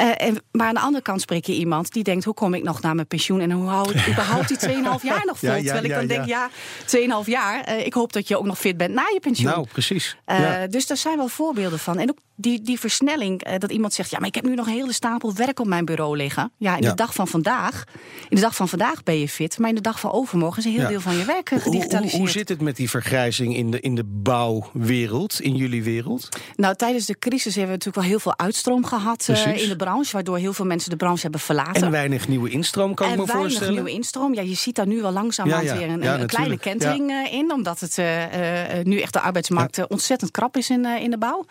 En, 0.00 0.42
maar 0.52 0.66
aan 0.66 0.74
de 0.74 0.80
andere 0.80 1.02
kant 1.02 1.20
spreek 1.20 1.44
je 1.44 1.54
iemand 1.54 1.92
die 1.92 2.02
denkt: 2.02 2.24
hoe 2.24 2.34
kom 2.34 2.54
ik 2.54 2.62
nog 2.62 2.82
naar 2.82 2.94
mijn 2.94 3.06
pensioen 3.06 3.40
en 3.40 3.50
hoe 3.50 3.68
hou 3.68 3.92
ik 3.92 4.06
überhaupt 4.10 4.48
die 4.48 4.58
2,5 4.58 4.72
jaar 5.02 5.22
nog 5.26 5.38
vol? 5.38 5.48
Terwijl 5.48 5.84
ik 5.84 5.90
dan 5.90 6.06
denk: 6.06 6.26
ja. 6.26 6.50
ja, 6.86 7.22
2,5 7.22 7.28
jaar. 7.28 7.68
Uh, 7.68 7.86
ik 7.86 7.94
hoop 7.94 8.12
dat 8.12 8.28
je 8.28 8.38
ook 8.38 8.44
nog 8.44 8.58
fit 8.58 8.76
bent 8.76 8.94
na 8.94 9.02
je 9.12 9.20
pensioen. 9.20 9.50
Nou, 9.50 9.66
precies. 9.72 10.16
Ja. 10.26 10.66
Dus 10.66 10.86
daar 10.86 10.96
zijn 10.96 11.16
wel 11.16 11.28
voorbeelden 11.28 11.78
van. 11.78 11.98
En 11.98 12.10
ook 12.10 12.18
die, 12.36 12.62
die 12.62 12.80
versnelling, 12.80 13.58
dat 13.58 13.70
iemand 13.70 13.92
zegt: 13.92 14.10
ja, 14.10 14.18
maar 14.18 14.28
ik 14.28 14.34
heb 14.34 14.44
nu 14.44 14.54
nog 14.54 14.66
een 14.66 14.72
hele 14.72 14.92
stapel 14.92 15.34
werk 15.34 15.60
op 15.60 15.66
mijn 15.66 15.84
bureau 15.84 16.16
liggen. 16.16 16.52
Ja, 16.56 16.76
in 16.76 16.82
de 16.82 16.94
dag 16.94 17.14
van 17.14 17.28
vandaag, 17.28 17.84
in 18.28 18.36
de 18.36 18.42
dag 18.42 18.56
van 18.56 18.68
vandaag 18.68 19.02
ben 19.02 19.18
je 19.18 19.28
fit, 19.28 19.58
maar 19.58 19.68
in 19.68 19.74
de 19.74 19.80
dag 19.80 20.00
van 20.00 20.12
overmorgen 20.12 20.58
is 20.58 20.64
een 20.64 20.78
heel 20.78 20.88
deel 20.88 21.00
van 21.00 21.16
je 21.16 21.24
werk 21.24 21.50
eh, 21.50 21.52
Hoe, 21.52 21.62
hoe, 21.62 21.72
gedigitaliseerd. 21.72 22.18
hoe 22.18 22.30
zit 22.30 22.48
het 22.48 22.60
met 22.60 22.76
die 22.76 22.90
vergrijzing 22.90 23.56
in 23.56 23.70
de, 23.70 23.80
in 23.80 23.94
de 23.94 24.04
bouwwereld, 24.04 25.40
in 25.40 25.56
jullie 25.56 25.82
wereld? 25.82 26.28
Nou, 26.56 26.74
tijdens 26.74 27.06
de 27.06 27.18
crisis 27.18 27.54
hebben 27.54 27.78
we 27.78 27.84
natuurlijk 27.84 27.96
wel 27.96 28.06
heel 28.06 28.20
veel 28.20 28.38
uitstroom 28.38 28.84
gehad 28.84 29.28
in 29.28 29.68
de 29.68 29.76
branche, 29.76 29.89
waardoor 30.10 30.38
heel 30.38 30.52
veel 30.52 30.64
mensen 30.64 30.90
de 30.90 30.96
branche 30.96 31.22
hebben 31.22 31.40
verlaten. 31.40 31.82
En 31.82 31.90
weinig 31.90 32.28
nieuwe 32.28 32.50
instroom, 32.50 32.94
kan 32.94 33.06
en 33.06 33.12
ik 33.12 33.18
me 33.18 33.24
weinig 33.24 33.46
voorstellen. 33.46 33.74
nieuwe 33.74 33.90
instroom. 33.90 34.34
Ja, 34.34 34.42
je 34.42 34.54
ziet 34.54 34.74
daar 34.74 34.86
nu 34.86 35.00
wel 35.02 35.12
langzamerhand 35.12 35.66
Ja, 35.66 35.72
ja. 35.72 35.78
weer 35.78 35.88
een, 35.88 36.02
Ja, 36.02 36.20
een 36.20 36.26
kleine 36.26 36.58
kentering 36.58 37.10
uh, 37.10 37.32
in. 37.32 37.52
Omdat 37.52 37.80
het 37.80 37.98
uh, 37.98 38.78
uh, 38.78 38.84
nu 38.84 39.00
echt 39.00 39.12
de 39.12 39.20
arbeidsmarkt 39.20 39.86
ontzettend 39.86 40.30
krap 40.30 40.56
is 40.56 40.70
in, 40.70 40.84
in 40.84 41.10
de 41.10 41.18
bouw. 41.18 41.44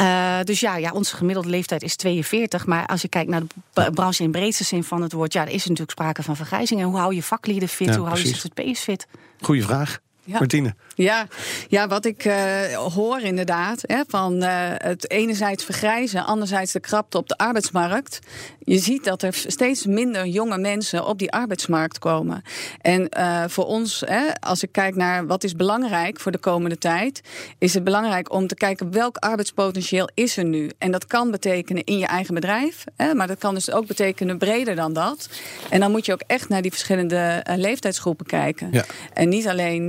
Uh, 0.00 0.38
dus 0.44 0.60
ja, 0.60 0.76
ja, 0.76 0.92
onze 0.92 1.16
gemiddelde 1.16 1.48
leeftijd 1.48 1.82
is 1.82 1.96
42. 1.96 2.66
Maar 2.66 2.86
als 2.86 3.02
je 3.02 3.08
kijkt 3.08 3.30
naar 3.30 3.42
de 3.72 3.90
branche 3.90 4.22
in 4.22 4.30
breedste 4.30 4.64
zin 4.64 4.84
van 4.84 5.02
het 5.02 5.12
woord... 5.12 5.32
ja, 5.32 5.42
er 5.42 5.52
is 5.52 5.62
natuurlijk 5.62 5.90
sprake 5.90 6.22
van 6.22 6.36
vergrijzing. 6.36 6.80
En 6.80 6.86
hoe 6.86 6.98
hou 6.98 7.14
je 7.14 7.22
vaklieden 7.22 7.68
fit? 7.68 7.94
Hoe 7.94 8.06
hou 8.06 8.18
je. 8.18 8.26
ZZP'ers 8.26 8.80
fit? 8.80 9.06
Goeie 9.40 9.62
vraag. 9.62 9.98
Martine. 10.24 10.74
Ja, 11.02 11.26
ja 11.68 11.88
wat 11.88 12.04
ik 12.04 12.24
uh, 12.24 12.34
hoor 12.94 13.20
inderdaad, 13.20 13.82
hè, 13.86 14.02
van 14.08 14.42
uh, 14.42 14.48
het 14.76 15.10
enerzijds 15.10 15.64
vergrijzen, 15.64 16.24
anderzijds 16.24 16.72
de 16.72 16.80
krapte 16.80 17.18
op 17.18 17.28
de 17.28 17.36
arbeidsmarkt. 17.36 18.18
Je 18.58 18.78
ziet 18.78 19.04
dat 19.04 19.22
er 19.22 19.34
steeds 19.34 19.86
minder 19.86 20.26
jonge 20.26 20.58
mensen 20.58 21.06
op 21.06 21.18
die 21.18 21.32
arbeidsmarkt 21.32 21.98
komen. 21.98 22.42
En 22.80 23.08
uh, 23.18 23.44
voor 23.46 23.64
ons, 23.64 24.02
hè, 24.06 24.40
als 24.40 24.62
ik 24.62 24.72
kijk 24.72 24.94
naar 24.94 25.26
wat 25.26 25.44
is 25.44 25.54
belangrijk 25.54 26.20
voor 26.20 26.32
de 26.32 26.38
komende 26.38 26.78
tijd, 26.78 27.20
is 27.58 27.74
het 27.74 27.84
belangrijk 27.84 28.32
om 28.32 28.46
te 28.46 28.54
kijken 28.54 28.92
welk 28.92 29.16
arbeidspotentieel 29.16 30.10
is 30.14 30.36
er 30.36 30.44
nu. 30.44 30.70
En 30.78 30.90
dat 30.90 31.06
kan 31.06 31.30
betekenen 31.30 31.84
in 31.84 31.98
je 31.98 32.06
eigen 32.06 32.34
bedrijf, 32.34 32.84
hè, 32.96 33.14
maar 33.14 33.26
dat 33.26 33.38
kan 33.38 33.54
dus 33.54 33.70
ook 33.70 33.86
betekenen 33.86 34.38
breder 34.38 34.74
dan 34.74 34.92
dat. 34.92 35.28
En 35.70 35.80
dan 35.80 35.90
moet 35.90 36.06
je 36.06 36.12
ook 36.12 36.22
echt 36.26 36.48
naar 36.48 36.62
die 36.62 36.70
verschillende 36.70 37.44
leeftijdsgroepen 37.54 38.26
kijken. 38.26 38.68
Ja. 38.70 38.84
En 39.12 39.28
niet 39.28 39.48
alleen 39.48 39.88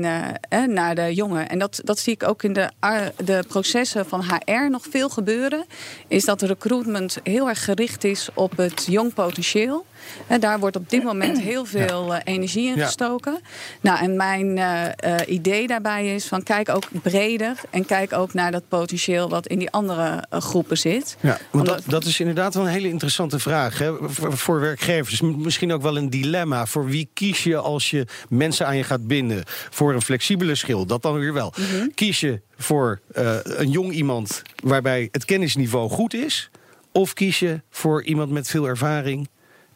naar 0.68 0.96
de 0.96 0.99
jongen. 1.08 1.50
En 1.50 1.60
dat, 1.60 1.82
dat 1.84 2.00
zie 2.00 2.14
ik 2.14 2.24
ook 2.24 2.44
in 2.44 2.54
de, 2.54 2.70
de 3.24 3.44
processen 3.48 4.06
van 4.06 4.24
HR 4.24 4.70
nog 4.70 4.86
veel 4.90 5.10
gebeuren. 5.10 5.66
Is 6.08 6.26
dat 6.26 6.42
recruitment 6.42 7.18
heel 7.24 7.50
erg 7.50 7.64
gericht 7.64 8.04
is 8.04 8.30
op 8.34 8.58
het 8.58 8.86
jong 8.90 9.14
potentieel. 9.14 9.86
En 10.28 10.40
daar 10.40 10.60
wordt 10.60 10.76
op 10.76 10.90
dit 10.90 11.04
moment 11.04 11.42
heel 11.42 11.66
veel 11.66 12.16
eh, 12.16 12.22
energie 12.24 12.68
in 12.68 12.76
Ja. 12.76 12.86
gestoken. 12.86 13.40
Nou, 13.82 14.00
en 14.00 14.16
mijn 14.16 14.58
eh, 14.58 14.86
eh, 14.86 15.20
idee 15.28 15.68
daarbij 15.68 16.16
is 16.16 16.26
van 16.26 16.44
kijk 16.44 16.70
ook 16.70 16.84
breder 17.02 17.56
en 17.70 17.86
kijk 17.86 18.14
ook 18.14 18.34
naar 18.34 18.52
dat 18.52 18.64
potentieel 18.68 19.30
wat 19.30 19.48
in 19.48 19.60
die 19.60 19.70
andere 19.72 20.24
groepen 20.30 20.78
zit. 20.78 21.18
Ja, 21.20 21.30
want 21.30 21.42
Omdat- 21.52 21.76
dat, 21.76 21.84
dat 21.90 22.06
is 22.06 22.20
inderdaad 22.20 22.54
wel 22.54 22.64
een 22.64 22.72
hele 22.72 22.88
interessante 22.90 23.40
vraag 23.40 23.78
hè? 23.78 23.92
Voor, 24.02 24.38
voor 24.38 24.60
werkgevers. 24.60 25.22
Misschien 25.22 25.72
ook 25.74 25.82
wel 25.82 25.98
een 25.98 26.10
dilemma. 26.10 26.66
Voor 26.66 26.86
wie 26.86 27.10
kies 27.14 27.44
je 27.44 27.58
als 27.58 27.90
je 27.90 28.06
mensen 28.30 28.68
aan 28.68 28.78
je 28.78 28.84
gaat 28.84 29.08
binden? 29.08 29.44
Voor 29.70 29.94
een 29.94 30.02
flexibele 30.02 30.56
schil, 30.56 30.86
dat 30.86 31.02
dan 31.02 31.20
weer 31.20 31.34
wel. 31.34 31.54
Mhm. 31.58 31.88
Kies 31.96 32.20
je 32.20 32.42
voor 32.58 33.00
een 33.44 33.70
jong 33.72 33.92
iemand 33.92 34.42
waarbij 34.64 35.08
het 35.12 35.26
kennisniveau 35.26 35.90
goed 35.90 36.14
is? 36.14 36.50
Of 36.92 37.14
kies 37.14 37.40
je 37.40 37.62
voor 37.70 38.04
iemand 38.04 38.32
met 38.32 38.48
veel 38.50 38.66
ervaring... 38.68 39.30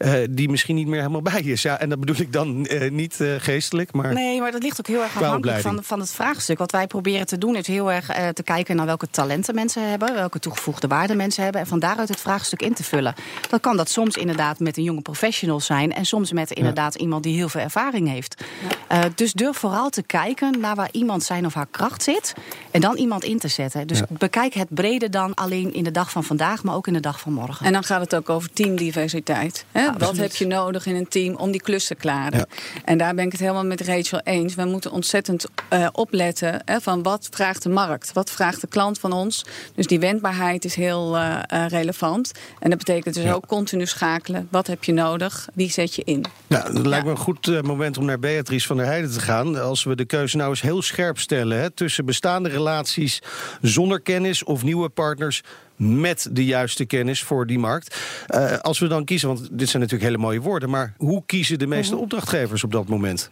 eh, 0.04 0.26
die 0.30 0.48
misschien 0.48 0.74
niet 0.74 0.86
meer 0.86 1.00
helemaal 1.00 1.22
bij 1.22 1.40
is. 1.42 1.62
Ja, 1.62 1.78
en 1.80 1.88
dat 1.88 2.00
bedoel 2.00 2.16
ik 2.20 2.32
dan 2.32 2.66
eh, 2.66 2.90
niet 2.90 3.20
eh, 3.20 3.28
geestelijk, 3.38 3.92
maar... 3.92 4.14
Nee, 4.14 4.40
maar 4.40 4.52
dat 4.52 4.62
ligt 4.62 4.78
ook 4.80 4.86
heel 4.86 5.02
erg 5.02 5.16
afhankelijk 5.16 5.60
van, 5.60 5.78
van 5.82 6.00
het 6.00 6.10
vraagstuk. 6.10 6.58
Wat 6.58 6.72
wij 6.72 6.86
proberen 6.86 7.26
te 7.26 7.38
doen 7.38 7.56
is 7.56 7.66
heel 7.66 7.92
erg 7.92 8.08
eh, 8.08 8.28
te 8.28 8.42
kijken 8.42 8.76
naar 8.76 8.86
welke 8.86 9.08
talenten 9.10 9.54
mensen 9.54 9.88
hebben, 9.90 10.14
welke 10.14 10.38
toegevoegde 10.38 10.86
waarden 10.86 11.16
mensen 11.16 11.42
hebben, 11.42 11.60
en 11.60 11.66
van 11.66 11.78
daaruit 11.78 12.08
het 12.08 12.20
vraagstuk 12.20 12.62
in 12.62 12.74
te 12.74 12.84
vullen. 12.84 13.14
Dat 13.50 13.60
kan 13.60 13.76
dat 13.76 13.90
soms 13.90 14.16
inderdaad 14.16 14.58
met 14.58 14.76
een 14.76 14.82
jonge 14.82 15.00
professional 15.00 15.60
zijn 15.60 15.94
en 15.94 16.04
soms 16.04 16.32
met 16.32 16.50
inderdaad 16.50 16.94
iemand 16.94 17.22
die 17.22 17.36
heel 17.36 17.48
veel 17.48 17.60
ervaring 17.60 18.08
heeft. 18.08 18.44
Eh, 18.88 19.00
dus 19.14 19.32
durf 19.32 19.56
vooral 19.56 19.90
te 19.90 20.02
kijken 20.02 20.60
naar 20.60 20.74
waar 20.74 20.88
iemand 20.92 21.22
zijn 21.22 21.46
of 21.46 21.54
haar 21.54 21.66
kracht 21.70 22.02
zit 22.02 22.34
en 22.70 22.80
dan 22.80 22.96
iemand 22.96 23.24
in 23.24 23.38
te 23.38 23.48
zetten. 23.48 23.86
Dus 23.86 23.98
Ja. 23.98 24.06
bekijk 24.08 24.54
het 24.54 24.68
breder 24.70 25.10
dan 25.10 25.34
alleen 25.34 25.72
in 25.74 25.84
de 25.84 25.90
dag 25.90 26.10
van 26.10 26.24
vandaag, 26.24 26.62
maar 26.62 26.74
ook 26.74 26.86
in 26.86 26.92
de 26.92 27.00
dag 27.00 27.20
van 27.20 27.32
morgen. 27.32 27.66
En 27.66 27.72
dan 27.72 27.84
gaat 27.84 28.00
het 28.00 28.14
ook 28.14 28.30
over 28.30 28.52
teamdiversiteit. 28.52 29.64
Hè? 29.72 29.88
Wat 29.98 30.16
heb 30.16 30.34
je 30.34 30.46
nodig 30.46 30.86
in 30.86 30.94
een 30.94 31.08
team 31.08 31.34
om 31.34 31.50
die 31.50 31.60
klus 31.62 31.86
te 31.86 31.94
klaren? 31.94 32.38
Ja. 32.38 32.46
En 32.84 32.98
daar 32.98 33.14
ben 33.14 33.24
ik 33.24 33.32
het 33.32 33.40
helemaal 33.40 33.64
met 33.64 33.80
Rachel 33.80 34.20
eens. 34.24 34.54
We 34.54 34.64
moeten 34.64 34.90
ontzettend 34.90 35.46
eh, 35.68 35.86
opletten 35.92 36.62
hè, 36.64 36.80
van 36.80 37.02
wat 37.02 37.28
vraagt 37.30 37.62
de 37.62 37.68
markt? 37.68 38.12
Wat 38.12 38.30
vraagt 38.30 38.60
de 38.60 38.66
klant 38.66 38.98
van 38.98 39.12
ons? 39.12 39.44
Dus 39.74 39.86
die 39.86 40.00
wendbaarheid 40.00 40.64
is 40.64 40.74
heel 40.74 41.16
eh, 41.16 41.38
eh, 41.46 41.66
relevant. 41.68 42.32
En 42.58 42.70
dat 42.70 42.78
betekent 42.78 43.14
dus 43.14 43.24
Ja. 43.24 43.32
ook 43.32 43.46
continu 43.46 43.86
schakelen. 43.86 44.48
Wat 44.50 44.66
heb 44.66 44.84
je 44.84 44.92
nodig? 44.92 45.48
Wie 45.54 45.70
zet 45.70 45.94
je 45.94 46.02
in? 46.04 46.24
Ja, 46.46 46.62
dat 46.62 46.86
lijkt 46.86 47.04
me 47.04 47.10
een 47.10 47.16
goed 47.16 47.62
moment 47.62 47.98
om 47.98 48.04
naar 48.04 48.18
Beatrice 48.18 48.66
van 48.66 48.76
der 48.76 48.86
Heijden 48.86 49.12
te 49.12 49.20
gaan. 49.20 49.60
Als 49.60 49.84
we 49.84 49.96
de 49.96 50.04
keuze 50.04 50.36
nou 50.36 50.50
eens 50.50 50.60
heel 50.60 50.82
scherp 50.82 51.18
stellen 51.18 51.58
hè, 51.58 51.70
tussen 51.70 52.04
bestaande 52.04 52.48
relaties 52.48 53.22
zonder 53.60 54.00
kennis 54.00 54.44
of 54.44 54.62
nieuwe 54.62 54.88
partners 54.88 55.42
met 55.76 56.28
de 56.32 56.44
juiste 56.44 56.84
kennis 56.84 57.22
voor 57.22 57.46
die 57.46 57.58
markt. 57.58 57.96
Eh, 58.26 58.58
als 58.58 58.78
we 58.78 58.86
dan 58.86 59.04
kiezen, 59.04 59.28
want 59.28 59.48
dit 59.52 59.68
zijn 59.68 59.82
natuurlijk 59.82 60.10
hele 60.10 60.22
mooie 60.22 60.40
woorden, 60.40 60.70
maar 60.70 60.94
hoe 60.96 61.22
kiezen 61.26 61.58
de 61.58 61.66
meeste 61.66 61.96
opdrachtgevers 61.96 62.64
op 62.64 62.72
dat 62.72 62.88
moment? 62.88 63.30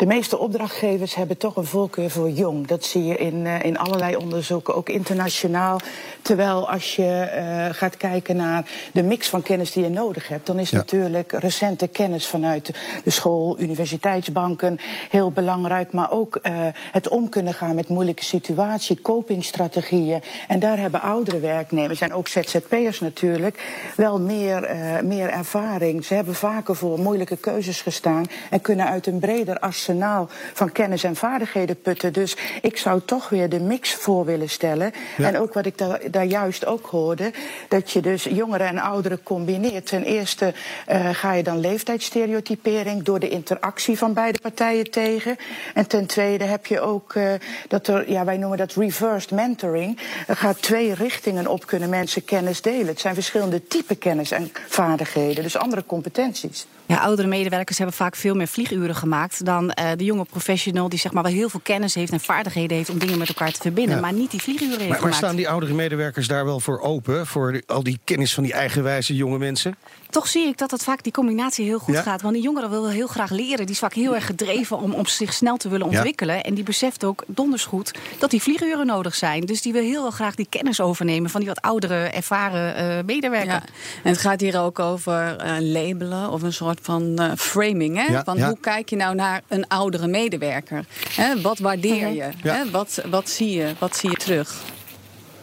De 0.00 0.06
meeste 0.06 0.38
opdrachtgevers 0.38 1.14
hebben 1.14 1.36
toch 1.36 1.56
een 1.56 1.64
voorkeur 1.64 2.10
voor 2.10 2.30
jong. 2.30 2.66
Dat 2.66 2.84
zie 2.84 3.04
je 3.04 3.16
in, 3.16 3.46
eh, 3.46 3.64
in 3.64 3.78
allerlei 3.78 4.16
onderzoeken, 4.16 4.74
ook 4.74 4.88
internationaal. 4.88 5.80
Terwijl 6.22 6.70
als 6.70 6.96
je 6.96 7.04
eh, 7.04 7.66
gaat 7.70 7.96
kijken 7.96 8.36
naar 8.36 8.64
de 8.92 9.02
mix 9.02 9.28
van 9.28 9.42
kennis 9.42 9.72
die 9.72 9.82
je 9.82 9.90
nodig 9.90 10.28
hebt, 10.28 10.46
dan 10.46 10.58
is 10.58 10.70
Ja. 10.70 10.76
natuurlijk 10.76 11.32
recente 11.32 11.86
kennis 11.88 12.26
vanuit 12.26 12.70
de 13.04 13.10
school, 13.10 13.58
universiteitsbanken 13.58 14.78
heel 15.10 15.30
belangrijk. 15.30 15.92
Maar 15.92 16.10
ook 16.10 16.36
eh, 16.36 16.52
het 16.92 17.08
om 17.08 17.28
kunnen 17.28 17.54
gaan 17.54 17.74
met 17.74 17.88
moeilijke 17.88 18.24
situaties, 18.24 19.00
copingstrategieën. 19.02 20.22
En 20.48 20.58
daar 20.58 20.78
hebben 20.78 21.02
oudere 21.02 21.40
werknemers 21.40 22.00
en 22.00 22.12
ook 22.12 22.28
ZZP'ers 22.28 23.00
natuurlijk 23.00 23.62
wel 23.96 24.20
meer, 24.20 24.70
meer 25.04 25.30
ervaring. 25.30 26.04
Ze 26.04 26.14
hebben 26.14 26.34
vaker 26.34 26.76
voor 26.76 26.98
moeilijke 26.98 27.36
keuzes 27.36 27.80
gestaan 27.80 28.24
en 28.50 28.60
kunnen 28.60 28.86
uit 28.86 29.06
een 29.06 29.18
breder 29.18 29.58
arsenaal 29.90 30.28
van 30.52 30.72
kennis 30.72 31.04
en 31.04 31.16
vaardigheden 31.16 31.80
putten. 31.80 32.12
Dus 32.12 32.36
ik 32.62 32.76
zou 32.76 33.00
toch 33.04 33.28
weer 33.28 33.48
de 33.48 33.60
mix 33.60 33.94
voor 33.94 34.24
willen 34.24 34.48
stellen. 34.48 34.92
Ja. 35.16 35.26
En 35.26 35.38
ook 35.38 35.54
wat 35.54 35.66
ik 35.66 35.78
daar, 35.78 36.00
daar 36.10 36.24
juist 36.24 36.66
ook 36.66 36.86
hoorde, 36.86 37.32
dat 37.68 37.90
je 37.90 38.00
dus 38.00 38.24
jongeren 38.24 38.66
en 38.66 38.78
ouderen 38.78 39.22
combineert. 39.22 39.86
Ten 39.86 40.04
eerste 40.04 40.54
eh, 40.86 41.08
ga 41.12 41.32
je 41.32 41.42
dan 41.42 41.60
leeftijdsstereotypering 41.60 43.02
door 43.02 43.18
de 43.18 43.28
interactie 43.28 43.98
van 43.98 44.12
beide 44.12 44.38
partijen 44.38 44.90
tegen. 44.90 45.36
En 45.74 45.86
ten 45.86 46.06
tweede 46.06 46.44
heb 46.44 46.66
je 46.66 46.80
ook 46.80 47.14
eh, 47.14 47.32
dat 47.68 47.86
er, 47.86 48.10
ja, 48.10 48.24
wij 48.24 48.36
noemen 48.36 48.58
dat 48.58 48.72
reversed 48.72 49.30
mentoring. 49.30 49.98
Er 50.26 50.36
gaat 50.36 50.62
twee 50.62 50.94
richtingen 50.94 51.46
op 51.46 51.66
kunnen 51.66 51.88
mensen 51.88 52.24
kennis 52.24 52.62
delen. 52.62 52.86
Het 52.86 53.00
zijn 53.00 53.14
verschillende 53.14 53.66
type 53.66 53.94
kennis 53.94 54.30
en 54.30 54.52
vaardigheden, 54.68 55.42
dus 55.42 55.56
andere 55.56 55.84
competenties. 55.86 56.66
Ja, 56.90 57.00
oudere 57.02 57.28
medewerkers 57.28 57.78
hebben 57.78 57.96
vaak 57.96 58.16
veel 58.16 58.34
meer 58.34 58.46
vlieguren 58.48 58.94
gemaakt 58.94 59.44
dan 59.44 59.70
eh, 59.70 59.90
de 59.96 60.04
jonge 60.04 60.24
professional 60.24 60.88
die 60.88 60.98
zeg 60.98 61.12
maar 61.12 61.22
wel 61.22 61.32
heel 61.32 61.48
veel 61.48 61.60
kennis 61.62 61.94
heeft 61.94 62.12
en 62.12 62.20
vaardigheden 62.20 62.76
heeft 62.76 62.90
om 62.90 62.98
dingen 62.98 63.18
met 63.18 63.28
elkaar 63.28 63.52
te 63.52 63.60
verbinden, 63.60 63.94
Ja. 63.94 64.00
maar 64.00 64.12
niet 64.12 64.30
die 64.30 64.42
vlieguren 64.42 64.68
heeft 64.70 64.80
Maar, 64.80 64.88
maar 64.88 64.98
gemaakt. 64.98 65.16
staan 65.16 65.36
die 65.36 65.48
oudere 65.48 65.72
medewerkers 65.74 66.26
daar 66.28 66.44
wel 66.44 66.60
voor 66.60 66.80
open? 66.80 67.26
Voor 67.26 67.62
al 67.66 67.82
die 67.82 67.98
kennis 68.04 68.34
van 68.34 68.42
die 68.42 68.52
eigenwijze 68.52 69.14
jonge 69.14 69.38
mensen? 69.38 69.74
Toch 70.10 70.28
zie 70.28 70.46
ik 70.46 70.58
dat 70.58 70.70
het 70.70 70.82
vaak 70.82 71.02
die 71.02 71.12
combinatie 71.12 71.64
heel 71.64 71.78
goed 71.78 71.94
Ja. 71.94 72.02
gaat. 72.02 72.22
Want 72.22 72.34
die 72.34 72.42
jongeren 72.42 72.70
wil 72.70 72.88
heel 72.88 73.06
graag 73.06 73.30
leren. 73.30 73.58
Die 73.66 73.74
is 73.74 73.78
vaak 73.78 73.94
heel 73.94 74.14
erg 74.14 74.26
gedreven 74.26 74.78
om, 74.78 74.92
om 74.92 75.06
zich 75.06 75.32
snel 75.32 75.56
te 75.56 75.68
willen 75.68 75.90
Ja. 75.90 75.96
ontwikkelen. 75.96 76.42
En 76.44 76.54
die 76.54 76.64
beseft 76.64 77.04
ook 77.04 77.24
donders 77.26 77.64
goed 77.64 77.90
dat 78.18 78.30
die 78.30 78.42
vlieguren 78.42 78.86
nodig 78.86 79.14
zijn. 79.14 79.40
Dus 79.40 79.62
die 79.62 79.72
wil 79.72 79.82
heel 79.82 80.02
wel 80.02 80.10
graag 80.10 80.34
die 80.34 80.46
kennis 80.48 80.80
overnemen 80.80 81.30
van 81.30 81.40
die 81.40 81.48
wat 81.48 81.60
oudere, 81.60 81.94
ervaren 82.08 82.74
eh, 82.74 83.04
medewerker. 83.04 83.48
Ja. 83.48 83.62
En 84.02 84.10
het 84.10 84.18
gaat 84.20 84.40
hier 84.40 84.60
ook 84.60 84.78
over 84.78 85.36
eh, 85.36 85.52
labelen 85.60 86.30
of 86.30 86.42
een 86.42 86.52
soort 86.52 86.79
van 86.80 87.18
eh, 87.18 87.30
framing. 87.36 87.96
Hè? 87.96 88.12
Ja, 88.12 88.24
van 88.24 88.36
ja. 88.36 88.46
hoe 88.48 88.58
kijk 88.60 88.88
je 88.90 88.96
nou 88.96 89.14
naar 89.14 89.40
een 89.48 89.68
oudere 89.68 90.06
medewerker? 90.06 90.84
Hè? 91.14 91.40
Wat 91.40 91.58
waardeer 91.58 92.08
je? 92.08 92.14
Ja. 92.42 92.54
Hè? 92.54 92.70
Wat, 92.70 93.02
wat 93.10 93.28
zie 93.28 93.50
je? 93.50 93.72
Wat 93.78 93.96
zie 93.96 94.10
je 94.10 94.16
terug? 94.16 94.54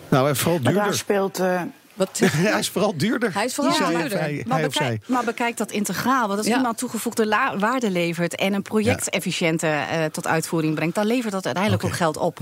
Nou, 0.10 0.28
en 0.30 0.36
vooral 0.36 0.54
Maar 0.60 0.64
daar 0.74 0.82
duurder. 0.82 1.00
speelt. 1.00 1.40
eh, 1.40 1.62
Wat, 1.94 2.20
Hij 2.24 2.60
is 2.60 2.70
vooral 2.70 2.98
duurder. 2.98 3.34
Hij 3.34 3.46
is 3.46 3.54
vooral 3.56 3.90
duurder. 3.90 4.20
Hij, 4.20 4.44
Maar, 4.48 4.58
hij 4.60 4.68
bekijk, 4.68 5.08
maar 5.08 5.24
bekijk 5.24 5.58
dat 5.58 5.72
integraal. 5.72 6.28
Want 6.28 6.38
als 6.40 6.48
Ja. 6.48 6.56
iemand 6.56 6.78
toegevoegde 6.78 7.26
la- 7.28 7.58
waarde 7.58 7.92
levert 7.92 8.36
en 8.36 8.54
een 8.54 8.62
project 8.62 9.10
efficiënter 9.10 9.70
eh, 9.82 10.06
tot 10.06 10.28
uitvoering 10.28 10.76
brengt, 10.76 10.96
dan 10.96 11.06
levert 11.06 11.34
dat 11.34 11.46
uiteindelijk 11.46 11.84
ook 11.84 11.94
geld 11.96 12.18
op. 12.18 12.40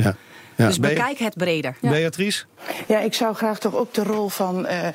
Ja. 0.56 0.68
Dus 0.68 0.80
Be- 0.80 0.88
bekijk 0.88 1.18
het 1.18 1.34
breder. 1.38 1.76
Beatrice? 1.82 2.44
Ja, 2.88 3.00
ik 3.00 3.14
zou 3.14 3.36
graag 3.36 3.60
toch 3.60 3.76
ook 3.76 3.94
de 3.94 4.04
rol 4.04 4.30
van 4.30 4.66
eh, 4.66 4.88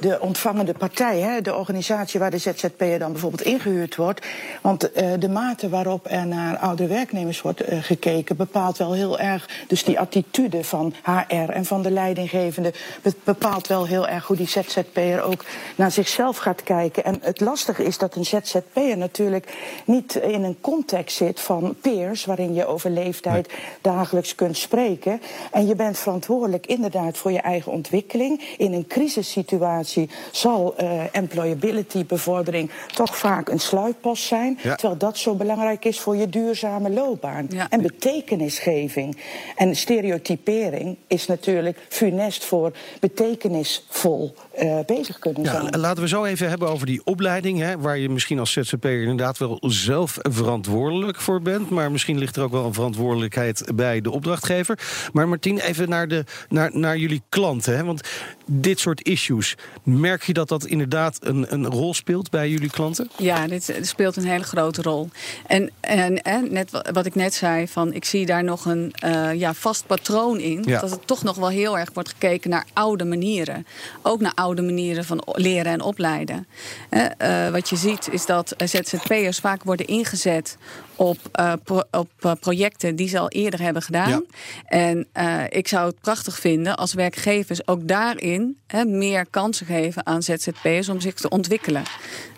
de 0.00 0.20
ontvangende 0.20 0.72
partij, 0.72 1.20
hè, 1.20 1.40
de 1.40 1.54
organisatie 1.54 2.20
waar 2.20 2.30
de 2.30 2.38
ZZP'er 2.38 2.98
dan 2.98 3.12
bijvoorbeeld 3.12 3.42
ingehuurd 3.42 3.96
wordt. 3.96 4.26
Want 4.60 4.92
eh, 4.92 5.12
de 5.18 5.28
mate 5.28 5.68
waarop 5.68 6.06
er 6.10 6.26
naar 6.26 6.56
oudere 6.56 6.88
werknemers 6.88 7.42
wordt 7.42 7.60
eh, 7.60 7.78
gekeken 7.82 8.36
bepaalt 8.36 8.78
wel 8.78 8.92
heel 8.92 9.18
erg, 9.18 9.48
dus 9.66 9.84
die 9.84 9.98
attitude 9.98 10.64
van 10.64 10.94
HR 11.02 11.50
en 11.50 11.64
van 11.64 11.82
de 11.82 11.90
leidinggevende 11.90 12.72
be- 13.02 13.12
bepaalt 13.24 13.66
wel 13.66 13.86
heel 13.86 14.08
erg 14.08 14.26
hoe 14.26 14.36
die 14.36 14.48
ZZP'er 14.48 15.22
ook 15.22 15.44
naar 15.76 15.90
zichzelf 15.90 16.36
gaat 16.36 16.62
kijken. 16.62 17.04
En 17.04 17.18
het 17.22 17.40
lastige 17.40 17.84
is 17.84 17.98
dat 17.98 18.14
een 18.16 18.24
ZZP'er 18.24 18.96
natuurlijk 18.96 19.54
niet 19.84 20.14
in 20.14 20.42
een 20.44 20.56
context 20.60 21.16
zit 21.16 21.40
van 21.40 21.76
peers, 21.80 22.24
waarin 22.24 22.54
je 22.54 22.66
over 22.66 22.90
leeftijd 22.90 23.52
dagelijks 23.80 24.34
kunt 24.34 24.56
spreken. 24.56 25.05
En 25.50 25.66
je 25.66 25.74
bent 25.74 25.98
verantwoordelijk 25.98 26.66
inderdaad 26.66 27.16
voor 27.16 27.32
je 27.32 27.40
eigen 27.40 27.72
ontwikkeling. 27.72 28.54
In 28.56 28.72
een 28.72 28.86
crisissituatie 28.86 30.10
zal 30.30 30.76
eh, 30.76 31.00
employability 31.12 32.06
bevordering 32.06 32.70
toch 32.94 33.16
vaak 33.16 33.48
een 33.48 33.60
sluitpost 33.60 34.24
zijn. 34.24 34.58
Ja. 34.62 34.74
Terwijl 34.74 34.98
dat 34.98 35.18
zo 35.18 35.34
belangrijk 35.34 35.84
is 35.84 36.00
voor 36.00 36.16
je 36.16 36.28
duurzame 36.28 36.90
loopbaan. 36.90 37.46
Ja. 37.48 37.66
En 37.70 37.82
betekenisgeving. 37.82 39.16
En 39.56 39.76
stereotypering 39.76 40.96
is 41.06 41.26
natuurlijk 41.26 41.78
funest 41.88 42.44
voor 42.44 42.72
betekenisvol 43.00 44.34
eh, 44.56 44.78
bezig 44.86 45.18
kunnen 45.18 45.42
Ja, 45.42 45.50
zijn. 45.50 45.80
laten 45.80 46.02
we 46.02 46.08
zo 46.08 46.24
even 46.24 46.48
hebben 46.48 46.68
over 46.68 46.86
die 46.86 47.00
opleiding. 47.04 47.58
Hè, 47.58 47.78
waar 47.78 47.98
je 47.98 48.08
misschien 48.08 48.38
als 48.38 48.52
ZZP'er 48.52 49.00
inderdaad 49.00 49.38
wel 49.38 49.58
zelf 49.60 50.16
verantwoordelijk 50.22 51.20
voor 51.20 51.42
bent. 51.42 51.70
Maar 51.70 51.90
misschien 51.90 52.18
ligt 52.18 52.36
er 52.36 52.42
ook 52.42 52.50
wel 52.52 52.64
een 52.64 52.74
verantwoordelijkheid 52.74 53.64
bij 53.74 54.00
de 54.00 54.10
opdrachtgever. 54.10 54.78
Maar 55.12 55.28
Martien, 55.28 55.58
even 55.58 55.88
naar, 55.88 56.08
de, 56.08 56.24
naar, 56.48 56.70
naar 56.72 56.96
jullie 56.96 57.22
klanten. 57.28 57.76
Hè, 57.76 57.84
want 57.84 58.00
dit 58.46 58.78
soort 58.80 59.00
issues, 59.02 59.54
merk 59.82 60.22
je 60.22 60.32
dat 60.32 60.48
dat 60.48 60.66
inderdaad 60.66 61.18
een, 61.20 61.52
een 61.52 61.66
rol 61.66 61.94
speelt 61.94 62.30
bij 62.30 62.48
jullie 62.50 62.70
klanten? 62.70 63.10
Ja, 63.16 63.46
dit 63.46 63.78
speelt 63.82 64.16
een 64.16 64.24
hele 64.24 64.44
grote 64.44 64.82
rol. 64.82 65.08
En, 65.46 65.70
en, 65.80 66.22
en 66.22 66.52
net 66.52 66.70
wa- 66.70 66.84
wat 66.92 67.06
ik 67.06 67.14
net 67.14 67.34
zei, 67.34 67.68
van, 67.68 67.92
ik 67.92 68.04
zie 68.04 68.26
daar 68.26 68.44
nog 68.44 68.64
een 68.64 68.92
eh, 68.92 69.34
ja, 69.34 69.54
vast 69.54 69.86
patroon 69.86 70.38
in. 70.40 70.62
Ja. 70.66 70.80
Dat 70.80 70.90
het 70.90 71.06
toch 71.06 71.22
nog 71.22 71.36
wel 71.36 71.48
heel 71.48 71.78
erg 71.78 71.90
wordt 71.94 72.08
gekeken 72.08 72.50
naar 72.50 72.66
oude 72.72 73.04
manieren. 73.04 73.66
ook 74.02 74.20
naar 74.20 74.32
oude 74.34 74.44
manieren 74.54 75.04
van 75.04 75.22
leren 75.24 75.72
en 75.72 75.80
opleiden. 75.80 76.46
Uh, 76.90 77.48
wat 77.48 77.68
je 77.68 77.76
ziet 77.76 78.08
is 78.10 78.26
dat 78.26 78.54
ZZP'ers 78.64 79.38
vaak 79.38 79.62
worden 79.62 79.86
ingezet 79.86 80.56
op, 80.96 81.18
uh, 81.40 81.52
pro 81.64 81.82
op 81.90 82.10
uh, 82.20 82.32
projecten 82.40 82.96
die 82.96 83.08
ze 83.08 83.18
al 83.18 83.28
eerder 83.28 83.60
hebben 83.60 83.82
gedaan. 83.82 84.08
Ja. 84.08 84.22
En 84.66 85.06
uh, 85.14 85.42
ik 85.48 85.68
zou 85.68 85.86
het 85.86 86.00
prachtig 86.00 86.38
vinden 86.38 86.76
als 86.76 86.94
werkgevers 86.94 87.66
ook 87.66 87.88
daarin 87.88 88.58
hè, 88.66 88.84
meer 88.84 89.26
kansen 89.30 89.66
geven 89.66 90.06
aan 90.06 90.22
ZZP'ers 90.22 90.88
om 90.88 91.00
zich 91.00 91.14
te 91.14 91.28
ontwikkelen. 91.28 91.82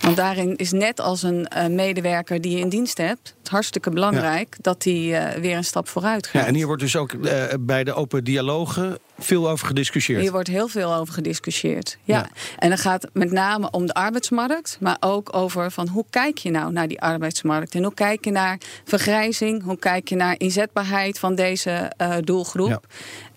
Want 0.00 0.16
daarin 0.16 0.56
is 0.56 0.72
net 0.72 1.00
als 1.00 1.22
een 1.22 1.48
medewerker 1.70 2.40
die 2.40 2.52
je 2.52 2.58
in 2.58 2.68
dienst 2.68 2.98
hebt, 2.98 3.34
het 3.38 3.48
hartstikke 3.48 3.90
belangrijk 3.90 4.54
ja. 4.54 4.58
dat 4.62 4.82
die 4.82 5.16
weer 5.40 5.56
een 5.56 5.64
stap 5.64 5.88
vooruit 5.88 6.26
gaat. 6.26 6.42
Ja, 6.42 6.48
en 6.48 6.54
hier 6.54 6.66
wordt 6.66 6.82
dus 6.82 6.96
ook 6.96 7.14
bij 7.60 7.84
de 7.84 7.94
open 7.94 8.24
dialogen 8.24 8.98
veel 9.18 9.50
over 9.50 9.66
gediscussieerd. 9.66 10.20
Hier 10.20 10.32
wordt 10.32 10.48
heel 10.48 10.68
veel 10.68 10.94
over 10.94 11.14
gediscussieerd. 11.14 11.98
Ja. 12.02 12.16
ja. 12.16 12.28
En 12.58 12.68
dan 12.68 12.78
gaat 12.78 13.08
met 13.12 13.32
name 13.32 13.70
om 13.70 13.86
de 13.86 13.94
arbeidsmarkt, 13.94 14.76
maar 14.80 14.96
ook 15.00 15.36
over 15.36 15.70
van 15.70 15.88
hoe 15.88 16.04
kijk 16.10 16.38
je 16.38 16.50
nou 16.50 16.72
naar 16.72 16.88
die 16.88 17.00
arbeidsmarkt 17.00 17.74
en 17.74 17.82
hoe 17.82 17.94
kijk 17.94 18.24
je 18.24 18.30
naar 18.30 18.47
vergrijzing, 18.84 19.62
hoe 19.62 19.78
kijk 19.78 20.08
je 20.08 20.16
naar 20.16 20.34
inzetbaarheid 20.38 21.18
van 21.18 21.34
deze 21.34 21.92
uh, 22.02 22.16
doelgroep. 22.20 22.68
Ja. 22.68 22.80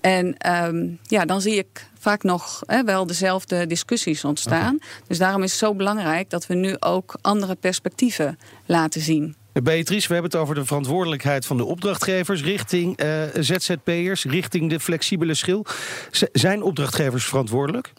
En 0.01 0.35
um, 0.65 0.99
ja, 1.03 1.25
dan 1.25 1.41
zie 1.41 1.55
ik 1.55 1.89
vaak 1.99 2.23
nog 2.23 2.61
hè, 2.65 2.83
wel 2.83 3.05
dezelfde 3.05 3.67
discussies 3.67 4.25
ontstaan. 4.25 4.75
Okay. 4.75 4.87
Dus 5.07 5.17
daarom 5.17 5.43
is 5.43 5.49
het 5.49 5.59
zo 5.59 5.75
belangrijk 5.75 6.29
dat 6.29 6.47
we 6.47 6.53
nu 6.53 6.75
ook 6.79 7.17
andere 7.21 7.55
perspectieven 7.55 8.39
laten 8.65 9.01
zien. 9.01 9.35
Beatrice, 9.53 10.07
we 10.07 10.13
hebben 10.13 10.31
het 10.31 10.39
over 10.39 10.55
de 10.55 10.65
verantwoordelijkheid 10.65 11.45
van 11.45 11.57
de 11.57 11.65
opdrachtgevers 11.65 12.43
richting 12.43 13.03
uh, 13.03 13.23
ZZP'ers, 13.39 14.23
richting 14.23 14.69
de 14.69 14.79
flexibele 14.79 15.33
schil. 15.33 15.65
Z 16.11 16.23
zijn 16.31 16.61
opdrachtgevers 16.63 17.25
verantwoordelijk? 17.25 17.93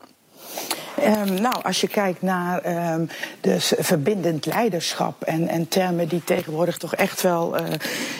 Um, 1.06 1.40
nou, 1.40 1.54
als 1.62 1.80
je 1.80 1.88
kijkt 1.88 2.22
naar 2.22 2.92
um, 2.94 3.08
de 3.40 3.60
verbindend 3.60 4.46
leiderschap 4.46 5.22
en, 5.22 5.48
en, 5.48 5.68
termen 5.68 6.08
die 6.08 6.24
tegenwoordig 6.24 6.76
toch 6.76 6.94
echt 6.94 7.22
wel 7.22 7.60
uh, 7.60 7.66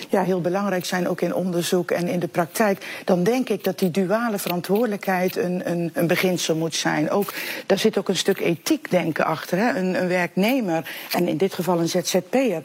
ja, 0.08 0.22
heel 0.22 0.40
belangrijk 0.40 0.84
zijn, 0.84 1.08
ook 1.08 1.20
in 1.20 1.34
onderzoek 1.34 1.90
en 1.90 2.08
in 2.08 2.18
de 2.18 2.28
praktijk, 2.28 3.02
dan 3.04 3.22
denk 3.22 3.48
ik 3.48 3.64
dat 3.64 3.78
die 3.78 3.90
duale 3.90 4.38
verantwoordelijkheid 4.38 5.36
een, 5.36 5.70
een, 5.70 5.90
een 5.94 6.06
beginsel 6.06 6.56
moet 6.56 6.74
zijn. 6.74 7.10
Ook, 7.10 7.32
daar 7.66 7.78
zit 7.78 7.98
ook 7.98 8.08
een 8.08 8.16
stuk 8.16 8.40
ethiek 8.40 8.90
denken 8.90 9.24
achter. 9.24 9.58
Hè? 9.58 9.78
Een, 9.78 10.02
een 10.02 10.08
werknemer, 10.08 10.90
en 11.12 11.28
in 11.28 11.36
dit 11.36 11.54
geval 11.54 11.80
een 11.80 11.88
ZZP'er, 11.88 12.62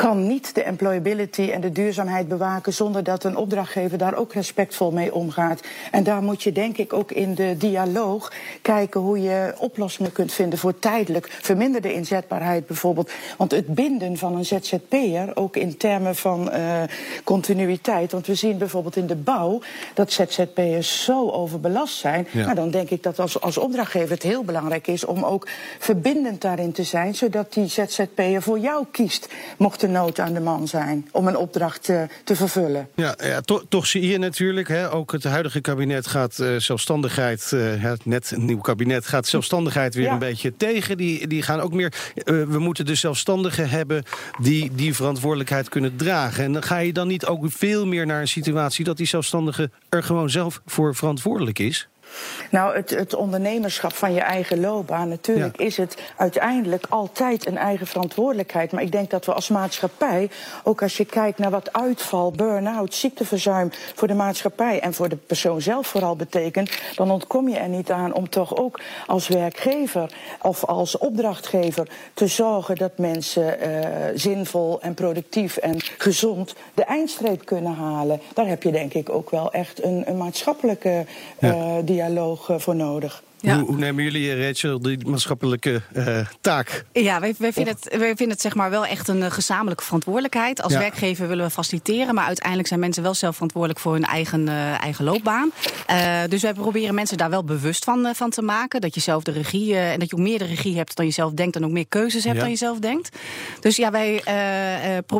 kan 0.00 0.26
niet 0.26 0.54
de 0.54 0.62
employability 0.62 1.50
en 1.50 1.60
de 1.60 1.72
duurzaamheid 1.72 2.28
bewaken 2.28 2.72
zonder 2.72 3.04
dat 3.04 3.24
een 3.24 3.36
opdrachtgever 3.36 3.98
daar 3.98 4.14
ook 4.14 4.32
respectvol 4.32 4.90
mee 4.90 5.14
omgaat. 5.14 5.60
En 5.90 6.04
daar 6.04 6.22
moet 6.22 6.42
je 6.42 6.52
denk 6.52 6.76
ik 6.76 6.92
ook 6.92 7.12
in 7.12 7.34
de 7.34 7.56
dialoog 7.58 8.32
kijken 8.62 9.00
hoe 9.00 9.22
je 9.22 9.54
oplossingen 9.58 10.12
kunt 10.12 10.32
vinden 10.32 10.58
voor 10.58 10.78
tijdelijk 10.78 11.28
verminderde 11.40 11.92
inzetbaarheid 11.92 12.66
bijvoorbeeld. 12.66 13.10
Want 13.36 13.50
het 13.50 13.66
binden 13.66 14.16
van 14.16 14.36
een 14.36 14.44
ZZP'er, 14.44 15.36
ook 15.36 15.56
in 15.56 15.76
termen 15.76 16.16
van 16.16 16.50
uh, 16.52 16.82
continuïteit, 17.24 18.12
want 18.12 18.26
we 18.26 18.34
zien 18.34 18.58
bijvoorbeeld 18.58 18.96
in 18.96 19.06
de 19.06 19.16
bouw 19.16 19.60
dat 19.94 20.12
ZZP'ers 20.12 21.04
zo 21.04 21.30
overbelast 21.30 21.96
zijn. 21.96 22.26
Ja. 22.30 22.42
Nou, 22.42 22.54
dan 22.54 22.70
denk 22.70 22.90
ik 22.90 23.02
dat 23.02 23.18
als, 23.18 23.40
als 23.40 23.58
opdrachtgever 23.58 24.10
het 24.10 24.22
heel 24.22 24.44
belangrijk 24.44 24.86
is 24.86 25.04
om 25.04 25.24
ook 25.24 25.48
verbindend 25.78 26.40
daarin 26.40 26.72
te 26.72 26.84
zijn, 26.84 27.14
zodat 27.14 27.52
die 27.52 27.66
ZZP'er 27.66 28.42
voor 28.42 28.58
jou 28.58 28.84
kiest, 28.90 29.28
mocht 29.56 29.82
er 29.82 29.88
nood 29.90 30.18
aan 30.18 30.32
de 30.32 30.40
man 30.40 30.68
zijn 30.68 31.08
om 31.12 31.26
een 31.26 31.36
opdracht 31.36 31.84
te, 31.84 32.06
te 32.24 32.36
vervullen. 32.36 32.88
Ja, 32.94 33.14
ja 33.22 33.40
to, 33.40 33.62
toch 33.68 33.86
zie 33.86 34.06
je 34.06 34.18
natuurlijk, 34.18 34.68
hè, 34.68 34.92
ook 34.92 35.12
het 35.12 35.24
huidige 35.24 35.60
kabinet 35.60 36.06
gaat 36.06 36.38
uh, 36.38 36.56
zelfstandigheid, 36.56 37.50
uh, 37.54 37.92
net 38.04 38.30
een 38.30 38.44
nieuw 38.44 38.60
kabinet 38.60 39.06
gaat 39.06 39.26
zelfstandigheid 39.26 39.94
weer 39.94 40.04
ja. 40.04 40.12
een 40.12 40.18
beetje 40.18 40.56
tegen. 40.56 40.96
Die, 40.96 41.26
die 41.26 41.42
gaan 41.42 41.60
ook 41.60 41.72
meer, 41.72 41.92
we 42.24 42.58
moeten 42.58 42.84
dus 42.84 43.00
zelfstandigen 43.00 43.68
hebben 43.68 44.02
die 44.40 44.70
die 44.74 44.94
verantwoordelijkheid 44.94 45.68
kunnen 45.68 45.96
dragen. 45.96 46.44
En 46.44 46.52
dan 46.52 46.62
ga 46.62 46.78
je 46.78 46.92
dan 46.92 47.08
niet 47.08 47.26
ook 47.26 47.44
veel 47.48 47.86
meer 47.86 48.06
naar 48.06 48.20
een 48.20 48.28
situatie 48.28 48.84
dat 48.84 48.96
die 48.96 49.06
zelfstandige 49.06 49.70
er 49.88 50.02
gewoon 50.02 50.30
zelf 50.30 50.60
voor 50.66 50.94
verantwoordelijk 50.94 51.58
is? 51.58 51.88
Nou, 52.50 52.76
het, 52.76 52.90
het, 52.90 53.14
ondernemerschap 53.14 53.92
van 53.92 54.12
je 54.12 54.20
eigen 54.20 54.60
loopbaan, 54.60 55.08
natuurlijk 55.08 55.56
ja. 55.58 55.64
is 55.64 55.76
het 55.76 55.96
uiteindelijk 56.16 56.86
altijd 56.88 57.46
een 57.46 57.58
eigen 57.58 57.86
verantwoordelijkheid. 57.86 58.72
Maar 58.72 58.82
ik 58.82 58.92
denk 58.92 59.10
dat 59.10 59.26
we 59.26 59.32
als 59.32 59.48
maatschappij, 59.48 60.30
ook 60.64 60.82
als 60.82 60.96
je 60.96 61.04
kijkt 61.04 61.38
naar 61.38 61.50
wat 61.50 61.72
uitval, 61.72 62.30
burn-out, 62.30 62.94
ziekteverzuim 62.94 63.70
voor 63.94 64.08
de 64.08 64.14
maatschappij 64.14 64.80
en 64.80 64.94
voor 64.94 65.08
de 65.08 65.16
persoon 65.16 65.60
zelf 65.60 65.86
vooral 65.86 66.16
betekent, 66.16 66.70
dan 66.94 67.10
ontkom 67.10 67.48
je 67.48 67.56
er 67.56 67.68
niet 67.68 67.90
aan 67.90 68.14
om 68.14 68.28
toch 68.28 68.56
ook 68.56 68.80
als 69.06 69.28
werkgever 69.28 70.10
of 70.42 70.64
als 70.64 70.98
opdrachtgever 70.98 71.88
te 72.14 72.26
zorgen 72.26 72.76
dat 72.76 72.98
mensen 72.98 73.68
uh, 73.68 73.86
zinvol 74.14 74.80
en 74.80 74.94
productief 74.94 75.56
en 75.56 75.76
gezond 75.98 76.54
de 76.74 76.84
eindstreep 76.84 77.44
kunnen 77.44 77.74
halen. 77.74 78.20
Daar 78.34 78.46
heb 78.46 78.62
je 78.62 78.72
denk 78.72 78.94
ik 78.94 79.08
ook 79.10 79.30
wel 79.30 79.52
echt 79.52 79.82
een, 79.82 80.02
een 80.06 80.16
maatschappelijke 80.16 81.04
uh, 81.40 81.50
ja. 81.50 81.82
Dialoog 82.00 82.50
voor 82.56 82.76
nodig. 82.76 83.22
Ja. 83.40 83.58
Hoe, 83.58 83.66
hoe, 83.66 83.76
nemen 83.76 84.04
jullie, 84.04 84.46
Rachel, 84.46 84.80
die 84.80 85.06
maatschappelijke 85.06 85.82
uh, 85.92 86.18
taak? 86.40 86.84
Ja, 86.92 87.20
wij, 87.20 87.34
wij, 87.38 87.52
vinden 87.52 87.74
het, 87.74 87.96
wij 87.98 88.06
vinden 88.06 88.28
het 88.28 88.40
zeg 88.40 88.54
maar 88.54 88.70
wel 88.70 88.86
echt 88.86 89.08
een 89.08 89.30
gezamenlijke 89.30 89.84
verantwoordelijkheid. 89.84 90.62
Als 90.62 90.72
ja. 90.72 90.78
werkgever 90.78 91.28
willen 91.28 91.44
we 91.44 91.50
faciliteren, 91.50 92.14
maar 92.14 92.26
uiteindelijk 92.26 92.68
zijn 92.68 92.80
mensen 92.80 93.02
wel 93.02 93.14
zelf 93.14 93.34
verantwoordelijk 93.34 93.80
voor 93.80 93.92
hun 93.92 94.04
eigen, 94.04 94.46
uh, 94.46 94.82
eigen 94.82 95.04
loopbaan. 95.04 95.52
Uh, 95.90 96.20
dus 96.28 96.42
wij 96.42 96.52
proberen 96.52 96.94
mensen 96.94 97.16
daar 97.16 97.30
wel 97.30 97.44
bewust 97.44 97.84
van, 97.84 98.14
van 98.14 98.30
te 98.30 98.42
maken. 98.42 98.80
Dat 98.80 98.94
je 98.94 99.00
zelf 99.00 99.22
de 99.22 99.32
regie 99.32 99.76
en 99.76 99.98
dat 99.98 100.10
je 100.10 100.16
ook 100.16 100.22
meer 100.22 100.38
de 100.38 100.44
regie 100.44 100.76
hebt 100.76 100.96
dan 100.96 101.06
je 101.06 101.12
zelf 101.12 101.32
denkt 101.32 101.56
en 101.56 101.64
ook 101.64 101.70
meer 101.70 101.88
keuzes 101.88 102.24
hebt 102.24 102.36
ja. 102.36 102.42
dan 102.42 102.50
je 102.50 102.56
zelf 102.56 102.78
denkt. 102.78 103.16
Dus 103.60 103.76
ja, 103.76 103.90
wij 103.90 104.22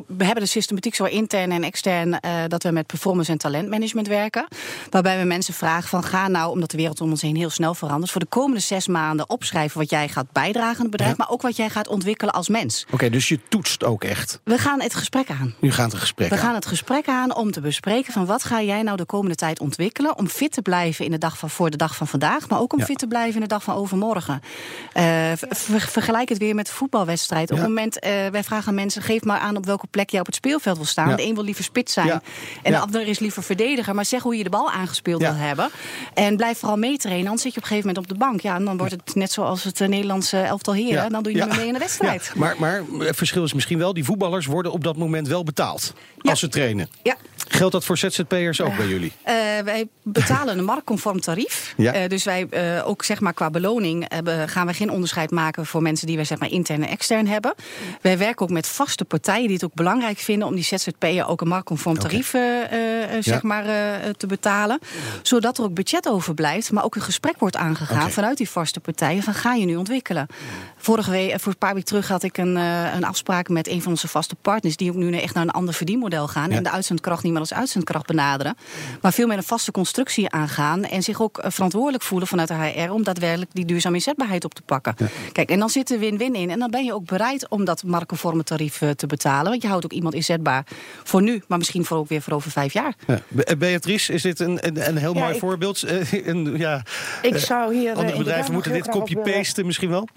we 0.06 0.24
hebben 0.24 0.44
de 0.44 0.46
systematiek 0.46 0.94
zo 0.94 1.04
intern 1.04 1.52
en 1.52 1.64
extern 1.64 2.20
dat 2.48 2.62
we 2.62 2.70
met 2.70 2.86
performance 2.86 3.30
en 3.30 3.38
talentmanagement 3.38 4.06
werken. 4.06 4.46
Waarbij 4.90 5.18
we 5.18 5.24
mensen 5.24 5.54
vragen 5.54 5.88
van 5.88 6.04
ga 6.04 6.28
nou, 6.28 6.50
omdat 6.50 6.70
de 6.70 6.76
wereld 6.76 7.00
om 7.00 7.10
ons 7.10 7.22
heen 7.22 7.36
heel 7.36 7.50
snel 7.50 7.74
verandert 7.74 8.09
voor 8.10 8.20
de 8.20 8.26
komende 8.26 8.60
zes 8.60 8.88
maanden 8.88 9.30
opschrijven 9.30 9.78
wat 9.78 9.90
jij 9.90 10.08
gaat 10.08 10.32
bijdragen 10.32 10.76
aan 10.76 10.82
het 10.82 10.90
bedrijf, 10.90 11.10
ja. 11.10 11.16
maar 11.18 11.30
ook 11.30 11.42
wat 11.42 11.56
jij 11.56 11.70
gaat 11.70 11.88
ontwikkelen 11.88 12.34
als 12.34 12.48
mens. 12.48 12.82
Oké, 12.84 12.94
okay, 12.94 13.10
dus 13.10 13.28
je 13.28 13.38
toetst 13.48 13.84
ook 13.84 14.04
echt? 14.04 14.40
We 14.44 14.58
gaan 14.58 14.80
het 14.80 14.94
gesprek 14.94 15.30
aan. 15.30 15.54
Nu 15.58 15.72
gaat 15.72 15.92
het 15.92 16.00
gesprek 16.00 16.28
We 16.28 16.34
aan. 16.34 16.40
gaan 16.40 16.54
het 16.54 16.66
gesprek 16.66 17.08
aan 17.08 17.34
om 17.34 17.50
te 17.50 17.60
bespreken 17.60 18.12
van 18.12 18.26
wat 18.26 18.44
ga 18.44 18.62
jij 18.62 18.82
nou 18.82 18.96
de 18.96 19.04
komende 19.04 19.34
tijd 19.34 19.60
ontwikkelen 19.60 20.18
om 20.18 20.28
fit 20.28 20.52
te 20.52 20.62
blijven 20.62 21.04
in 21.04 21.10
de 21.10 21.18
dag 21.18 21.38
van, 21.38 21.50
voor 21.50 21.70
de 21.70 21.76
dag 21.76 21.96
van 21.96 22.06
vandaag, 22.06 22.48
maar 22.48 22.60
ook 22.60 22.72
om 22.72 22.78
ja. 22.78 22.84
fit 22.84 22.98
te 22.98 23.06
blijven 23.06 23.34
in 23.34 23.40
de 23.40 23.46
dag 23.46 23.62
van 23.62 23.74
overmorgen. 23.74 24.40
Uh, 24.94 25.02
ver, 25.50 25.80
vergelijk 25.80 26.28
het 26.28 26.38
weer 26.38 26.54
met 26.54 26.66
de 26.66 26.72
voetbalwedstrijd. 26.72 27.48
Ja. 27.48 27.54
Op 27.54 27.60
het 27.60 27.68
moment, 27.68 28.04
uh, 28.04 28.10
wij 28.26 28.44
vragen 28.44 28.68
aan 28.68 28.74
mensen, 28.74 29.02
geef 29.02 29.24
maar 29.24 29.38
aan 29.38 29.56
op 29.56 29.66
welke 29.66 29.86
plek 29.86 30.10
jij 30.10 30.20
op 30.20 30.26
het 30.26 30.34
speelveld 30.34 30.76
wil 30.76 30.86
staan. 30.86 31.16
De 31.16 31.22
een 31.22 31.34
wil 31.34 31.44
liever 31.44 31.64
spits 31.64 31.92
zijn 31.92 32.22
en 32.62 32.72
de 32.72 32.78
ander 32.78 33.06
is 33.06 33.18
liever 33.18 33.42
verdediger, 33.42 33.94
maar 33.94 34.04
zeg 34.04 34.22
hoe 34.22 34.36
je 34.36 34.44
de 34.44 34.50
bal 34.50 34.70
aangespeeld 34.70 35.20
wil 35.20 35.34
hebben. 35.34 35.70
En 36.14 36.36
blijf 36.36 36.58
vooral 36.58 36.78
meetrainen, 36.78 37.24
anders 37.24 37.42
zit 37.42 37.54
je 37.54 37.58
op 37.58 37.62
een 37.62 37.68
gegeven 37.68 37.88
moment 37.88 37.99
op 38.00 38.08
de 38.08 38.14
bank. 38.14 38.40
Ja, 38.40 38.54
en 38.54 38.64
dan 38.64 38.76
wordt 38.76 38.92
het 38.92 39.14
net 39.14 39.32
zoals 39.32 39.64
het 39.64 39.78
Nederlandse 39.78 40.38
elftal 40.38 40.74
heren. 40.74 41.10
Dan 41.10 41.22
doe 41.22 41.32
je 41.32 41.38
niet 41.38 41.48
meer 41.48 41.56
mee 41.56 41.66
in 41.66 41.72
de 41.72 41.78
wedstrijd. 41.78 42.30
Ja. 42.34 42.40
Maar, 42.40 42.54
maar 42.58 42.82
het 42.98 43.16
verschil 43.16 43.44
is 43.44 43.52
misschien 43.52 43.78
wel, 43.78 43.94
die 43.94 44.04
voetballers 44.04 44.46
worden 44.46 44.72
op 44.72 44.84
dat 44.84 44.96
moment 44.96 45.28
wel 45.28 45.44
betaald. 45.44 45.94
Als 46.18 46.40
ze 46.40 46.48
trainen. 46.48 46.88
Ja. 47.02 47.16
Geldt 47.52 47.72
dat 47.72 47.84
voor 47.84 47.98
ZZP'ers 47.98 48.60
ook 48.60 48.76
bij 48.76 48.86
jullie? 48.86 49.12
Uh, 49.26 49.34
wij 49.64 49.88
betalen 50.02 50.58
een 50.58 50.64
marktconform 50.64 51.20
tarief. 51.20 51.74
Ja. 51.76 52.02
Uh, 52.02 52.08
dus 52.08 52.24
wij 52.24 52.48
ook 52.84 53.04
zeg 53.04 53.20
maar 53.20 53.32
qua 53.32 53.50
beloning 53.50 54.04
hebben, 54.08 54.48
gaan 54.48 54.66
we 54.66 54.74
geen 54.74 54.90
onderscheid 54.90 55.30
maken 55.30 55.66
voor 55.66 55.82
mensen 55.82 56.06
die 56.06 56.16
wij 56.16 56.24
zeg 56.24 56.38
maar 56.38 56.50
intern 56.50 56.82
en 56.82 56.88
extern 56.88 57.26
hebben. 57.26 57.54
Wij 58.00 58.18
werken 58.18 58.42
ook 58.42 58.50
met 58.52 58.66
vaste 58.66 59.04
partijen 59.04 59.46
die 59.46 59.54
het 59.54 59.64
ook 59.64 59.74
belangrijk 59.74 60.18
vinden 60.18 60.48
om 60.48 60.54
die 60.54 60.64
ZZP'er 60.64 61.26
ook 61.26 61.40
een 61.40 61.48
marktconform 61.48 61.98
tarief 61.98 62.34
okay. 62.34 63.22
zeg 63.22 63.42
maar 63.42 63.64
te 64.16 64.26
betalen. 64.26 64.78
Zodat 65.22 65.58
er 65.58 65.64
ook 65.64 65.74
budget 65.74 66.08
overblijft, 66.08 66.72
maar 66.72 66.84
ook 66.84 66.94
een 66.94 67.02
gesprek 67.02 67.38
wordt 67.38 67.56
aangegaan 67.56 67.98
okay. 67.98 68.10
vanuit 68.10 68.36
die 68.36 68.50
vaste 68.50 68.80
partijen 68.80 69.22
van 69.22 69.34
ga 69.34 69.54
je 69.54 69.66
nu 69.66 69.76
ontwikkelen. 69.76 70.26
Vorige 70.76 71.10
week, 71.10 71.40
voor 71.40 71.52
een 71.52 71.58
paar 71.58 71.74
weken 71.74 71.88
terug 71.88 72.08
had 72.08 72.22
ik 72.22 72.38
een, 72.38 72.56
een 72.56 73.04
afspraak 73.04 73.48
met 73.48 73.68
een 73.68 73.82
van 73.82 73.90
onze 73.90 74.08
vaste 74.08 74.34
partners 74.34 74.76
die 74.76 74.90
ook 74.90 74.96
nu 74.96 75.16
echt 75.16 75.34
naar 75.34 75.42
een 75.42 75.50
ander 75.50 75.74
verdienmodel 75.74 76.28
gaan 76.28 76.50
ja. 76.50 76.56
en 76.56 76.62
de 76.62 76.70
uitzendkracht 76.70 77.22
niet 77.22 77.32
meer 77.32 77.39
als 77.40 77.52
uitzendkracht 77.52 78.06
benaderen, 78.06 78.56
maar 79.00 79.12
veel 79.12 79.26
meer 79.26 79.36
een 79.36 79.42
vaste 79.42 79.70
constructie 79.70 80.30
aangaan 80.30 80.84
en 80.84 81.02
zich 81.02 81.22
ook 81.22 81.44
verantwoordelijk 81.46 82.02
voelen 82.02 82.28
vanuit 82.28 82.48
de 82.48 82.54
HR 82.54 82.90
om 82.90 83.04
daadwerkelijk 83.04 83.50
die 83.52 83.64
duurzame 83.64 83.94
inzetbaarheid 83.94 84.44
op 84.44 84.54
te 84.54 84.62
pakken. 84.62 84.94
Ja. 84.98 85.06
Kijk, 85.32 85.50
en 85.50 85.58
dan 85.58 85.70
zit 85.70 85.90
er 85.90 85.98
win-win 85.98 86.34
in 86.34 86.50
en 86.50 86.58
dan 86.58 86.70
ben 86.70 86.84
je 86.84 86.94
ook 86.94 87.04
bereid 87.04 87.48
om 87.48 87.64
dat 87.64 87.84
marktconforme 87.84 88.44
tarief 88.44 88.80
uh, 88.80 88.90
te 88.90 89.06
betalen, 89.06 89.50
want 89.50 89.62
je 89.62 89.68
houdt 89.68 89.84
ook 89.84 89.92
iemand 89.92 90.14
inzetbaar 90.14 90.64
voor 91.04 91.22
nu, 91.22 91.42
maar 91.48 91.58
misschien 91.58 91.84
voor 91.84 91.98
ook 91.98 92.08
weer 92.08 92.22
voor 92.22 92.32
over 92.32 92.50
vijf 92.50 92.72
jaar. 92.72 92.94
Ja. 93.06 93.20
Beatrice, 93.58 94.12
is 94.12 94.22
dit 94.22 94.40
een, 94.40 94.66
een, 94.66 94.88
een 94.88 94.96
heel 94.96 95.14
mooi 95.14 95.32
ik, 95.32 95.38
voorbeeld? 95.38 95.82
Een, 96.30 96.56
ja, 96.58 96.82
ik 97.22 97.36
zou 97.36 97.74
hier 97.74 97.94
andere 97.94 98.18
bedrijven 98.18 98.52
moeten 98.52 98.72
dit 98.72 98.88
copy-pasten 98.88 99.66
misschien 99.66 99.90
wel? 99.90 100.08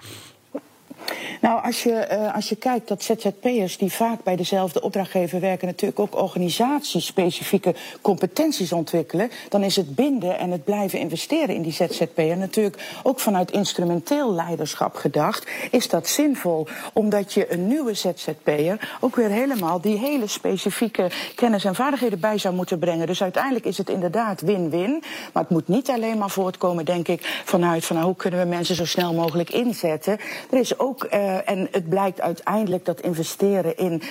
Nou, 1.41 1.63
als 1.63 1.83
je, 1.83 2.07
uh, 2.11 2.35
als 2.35 2.49
je 2.49 2.55
kijkt 2.55 2.87
dat 2.87 3.03
ZZP'ers 3.03 3.77
die 3.77 3.91
vaak 3.91 4.23
bij 4.23 4.35
dezelfde 4.35 4.81
opdrachtgever 4.81 5.39
werken, 5.39 5.67
natuurlijk 5.67 5.99
ook 5.99 6.21
organisatiespecifieke 6.21 7.75
competenties 8.01 8.71
ontwikkelen, 8.71 9.31
dan 9.49 9.63
is 9.63 9.75
het 9.75 9.95
binden 9.95 10.37
en 10.39 10.51
het 10.51 10.63
blijven 10.63 10.99
investeren 10.99 11.55
in 11.55 11.61
die 11.61 11.71
ZZP'er 11.71 12.37
natuurlijk 12.37 12.99
ook 13.03 13.19
vanuit 13.19 13.51
instrumenteel 13.51 14.33
leiderschap 14.33 14.95
gedacht. 14.95 15.47
Is 15.71 15.89
dat 15.89 16.07
zinvol? 16.07 16.67
Omdat 16.93 17.33
je 17.33 17.53
een 17.53 17.67
nieuwe 17.67 17.93
ZZP'er 17.93 18.97
ook 18.99 19.15
weer 19.15 19.29
helemaal 19.29 19.81
die 19.81 19.97
hele 19.97 20.27
specifieke 20.27 21.11
kennis 21.35 21.65
en 21.65 21.75
vaardigheden 21.75 22.19
bij 22.19 22.37
zou 22.37 22.55
moeten 22.55 22.79
brengen. 22.79 23.07
Dus 23.07 23.21
uiteindelijk 23.21 23.65
is 23.65 23.77
het 23.77 23.89
inderdaad 23.89 24.41
win-win. 24.41 25.03
Maar 25.33 25.43
het 25.43 25.51
moet 25.51 25.67
niet 25.67 25.89
alleen 25.89 26.17
maar 26.17 26.29
voortkomen, 26.29 26.85
denk 26.85 27.07
ik, 27.07 27.41
vanuit 27.45 27.85
van 27.85 27.95
nou, 27.95 28.07
hoe 28.07 28.15
kunnen 28.15 28.39
we 28.39 28.45
mensen 28.45 28.75
zo 28.75 28.85
snel 28.85 29.13
mogelijk 29.13 29.49
inzetten. 29.49 30.17
Er 30.49 30.59
is 30.59 30.79
ook, 30.79 31.03
uh, 31.13 31.49
en 31.49 31.67
het 31.71 31.89
blijkt 31.89 32.21
uiteindelijk 32.21 32.85
dat 32.85 33.01
investeren 33.01 33.77
in 33.77 34.01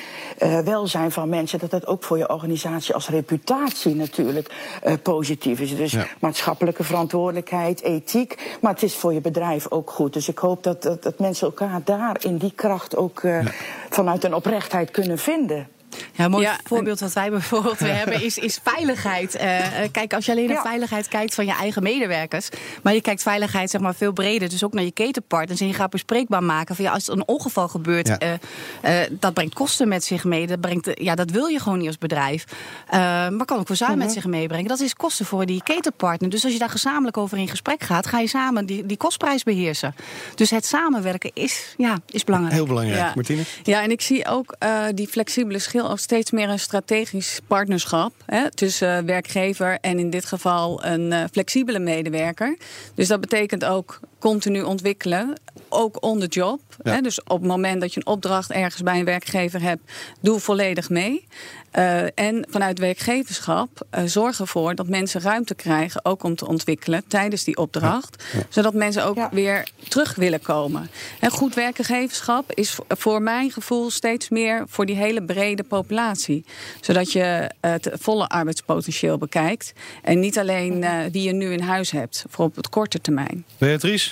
uh, 0.42 0.58
welzijn 0.58 1.12
van 1.12 1.28
mensen, 1.28 1.58
dat 1.58 1.70
dat 1.70 1.86
ook 1.86 2.04
voor 2.04 2.18
je 2.18 2.28
organisatie 2.28 2.94
als 2.94 3.08
reputatie 3.08 3.94
natuurlijk 3.94 4.54
uh, 4.86 4.92
positief 5.02 5.60
is. 5.60 5.76
Dus 5.76 5.92
ja. 5.92 6.06
maatschappelijke 6.20 6.84
verantwoordelijkheid, 6.84 7.82
ethiek. 7.82 8.56
Maar 8.60 8.72
het 8.72 8.82
is 8.82 8.94
voor 8.94 9.12
je 9.12 9.20
bedrijf 9.20 9.70
ook 9.70 9.90
goed. 9.90 10.12
Dus 10.12 10.28
ik 10.28 10.38
hoop 10.38 10.62
dat, 10.62 10.82
dat, 10.82 11.02
dat 11.02 11.18
mensen 11.18 11.46
elkaar 11.46 11.80
daar 11.84 12.16
in 12.24 12.36
die 12.36 12.52
kracht 12.54 12.96
ook 12.96 13.20
ja. 13.22 13.42
vanuit 13.90 14.24
een 14.24 14.34
oprechtheid 14.34 14.90
kunnen 14.90 15.18
vinden. 15.18 15.68
Ja, 16.14 16.24
een 16.24 16.30
mooi 16.30 16.44
ja, 16.44 16.58
voorbeeld 16.64 17.00
wat 17.00 17.12
wij 17.12 17.30
bijvoorbeeld 17.30 17.78
hebben 17.98 18.22
is, 18.22 18.38
is 18.38 18.60
veiligheid. 18.62 19.34
Uh, 19.34 19.40
kijk, 19.92 20.14
als 20.14 20.26
je 20.26 20.32
alleen 20.32 20.46
naar 20.46 20.56
ja. 20.56 20.62
veiligheid 20.62 21.08
kijkt 21.08 21.34
van 21.34 21.46
je 21.46 21.52
eigen 21.52 21.82
medewerkers, 21.82 22.48
maar 22.82 22.94
je 22.94 23.00
kijkt 23.00 23.22
veiligheid 23.22 23.70
zeg 23.70 23.80
maar 23.80 23.94
veel 23.94 24.12
breder, 24.12 24.48
dus 24.48 24.64
ook 24.64 24.72
naar 24.72 24.84
je 24.84 24.92
ketenpartners 24.92 25.60
en 25.60 25.66
je 25.66 25.74
gaat 25.74 25.90
bespreekbaar 25.90 26.42
maken 26.42 26.76
van 26.76 26.84
ja, 26.84 26.92
als 26.92 27.08
er 27.08 27.14
een 27.14 27.28
ongeval 27.28 27.68
gebeurt, 27.68 28.06
ja. 28.06 28.18
uh, 28.20 28.30
uh, 28.30 29.06
dat 29.10 29.34
brengt 29.34 29.54
kosten 29.54 29.88
met 29.88 30.04
zich 30.04 30.24
mee. 30.24 30.46
Dat, 30.46 30.60
brengt, 30.60 30.90
ja, 30.94 31.14
dat 31.14 31.30
wil 31.30 31.46
je 31.46 31.58
gewoon 31.58 31.78
niet 31.78 31.86
als 31.86 31.98
bedrijf. 31.98 32.44
maar 32.90 33.44
kan 33.44 33.58
ook 33.58 33.66
verzuim 33.66 33.92
mm 33.92 33.96
-hmm. 33.96 34.06
met 34.06 34.14
zich 34.14 34.26
meebrengen. 34.26 34.68
Dat 34.68 34.80
is 34.80 34.94
kosten 34.94 35.26
voor 35.26 35.46
die 35.46 35.62
ketenpartner. 35.62 36.30
Dus 36.30 36.44
als 36.44 36.52
je 36.52 36.58
daar 36.58 36.70
gezamenlijk 36.70 37.16
over 37.16 37.38
in 37.38 37.48
gesprek 37.48 37.82
gaat, 37.82 38.06
ga 38.06 38.18
je 38.18 38.28
samen 38.28 38.66
die, 38.66 38.86
die 38.86 38.96
kostprijs 38.96 39.42
beheersen. 39.42 39.94
Dus 40.34 40.50
het 40.50 40.66
samenwerken 40.66 41.30
is, 41.34 41.74
ja, 41.76 41.98
is 42.06 42.24
belangrijk. 42.24 42.54
Heel 42.54 42.66
belangrijk. 42.66 43.00
Ja. 43.00 43.12
Martine? 43.14 43.42
Ja, 43.62 43.82
en 43.82 43.90
ik 43.90 44.00
zie 44.00 44.26
ook 44.26 44.56
die 44.94 45.08
flexibele 45.08 45.58
schil 45.58 45.81
als 45.88 46.02
steeds 46.02 46.30
meer 46.30 46.48
een 46.48 46.58
strategisch 46.58 47.40
partnerschap 47.46 48.12
hè, 48.26 48.50
tussen 48.50 49.02
uh, 49.02 49.06
werkgever 49.06 49.78
en 49.80 49.98
in 49.98 50.10
dit 50.10 50.24
geval 50.24 50.84
een 50.84 51.12
uh, 51.12 51.24
flexibele 51.32 51.78
medewerker. 51.78 52.56
Dus 52.94 53.08
dat 53.08 53.20
betekent 53.20 53.64
ook 53.64 54.00
continu 54.22 54.62
ontwikkelen, 54.62 55.40
ook 55.68 56.02
on 56.02 56.20
the 56.20 56.26
job. 56.26 56.60
Ja. 56.82 56.92
Hè, 56.92 57.00
dus 57.00 57.22
op 57.22 57.38
het 57.38 57.48
moment 57.48 57.80
dat 57.80 57.94
je 57.94 58.00
een 58.00 58.12
opdracht 58.12 58.50
ergens 58.50 58.82
bij 58.82 58.98
een 58.98 59.04
werkgever 59.04 59.62
hebt, 59.62 59.82
doe 60.20 60.40
volledig 60.40 60.90
mee. 60.90 61.26
Uh, 61.78 62.02
en 62.18 62.46
vanuit 62.50 62.78
werkgeverschap 62.78 63.86
uh, 63.94 64.02
zorg 64.04 64.40
ervoor 64.40 64.74
dat 64.74 64.88
mensen 64.88 65.20
ruimte 65.20 65.54
krijgen, 65.54 66.04
ook 66.04 66.22
om 66.22 66.34
te 66.36 66.46
ontwikkelen 66.46 67.04
tijdens 67.08 67.44
die 67.44 67.56
opdracht. 67.56 68.24
Ja. 68.32 68.38
Ja. 68.38 68.44
Zodat 68.48 68.74
mensen 68.74 69.04
ook 69.04 69.16
ja. 69.16 69.28
weer 69.32 69.68
terug 69.88 70.14
willen 70.14 70.42
komen. 70.42 70.90
En 71.20 71.30
goed 71.30 71.54
werkgeverschap 71.54 72.52
is 72.52 72.78
voor 72.88 73.22
mijn 73.22 73.50
gevoel 73.50 73.90
steeds 73.90 74.28
meer 74.28 74.64
voor 74.68 74.86
die 74.86 74.96
hele 74.96 75.22
brede 75.22 75.62
populatie. 75.62 76.44
Zodat 76.80 77.12
je 77.12 77.50
het 77.60 77.90
volle 77.92 78.28
arbeidspotentieel 78.28 79.18
bekijkt. 79.18 79.72
En 80.02 80.20
niet 80.20 80.38
alleen 80.38 80.82
uh, 80.82 80.98
wie 81.12 81.22
je 81.22 81.32
nu 81.32 81.52
in 81.52 81.60
huis 81.60 81.90
hebt, 81.90 82.24
voor 82.28 82.44
op 82.44 82.56
het 82.56 82.68
korte 82.68 83.00
termijn. 83.00 83.44
Beatrice? 83.58 84.11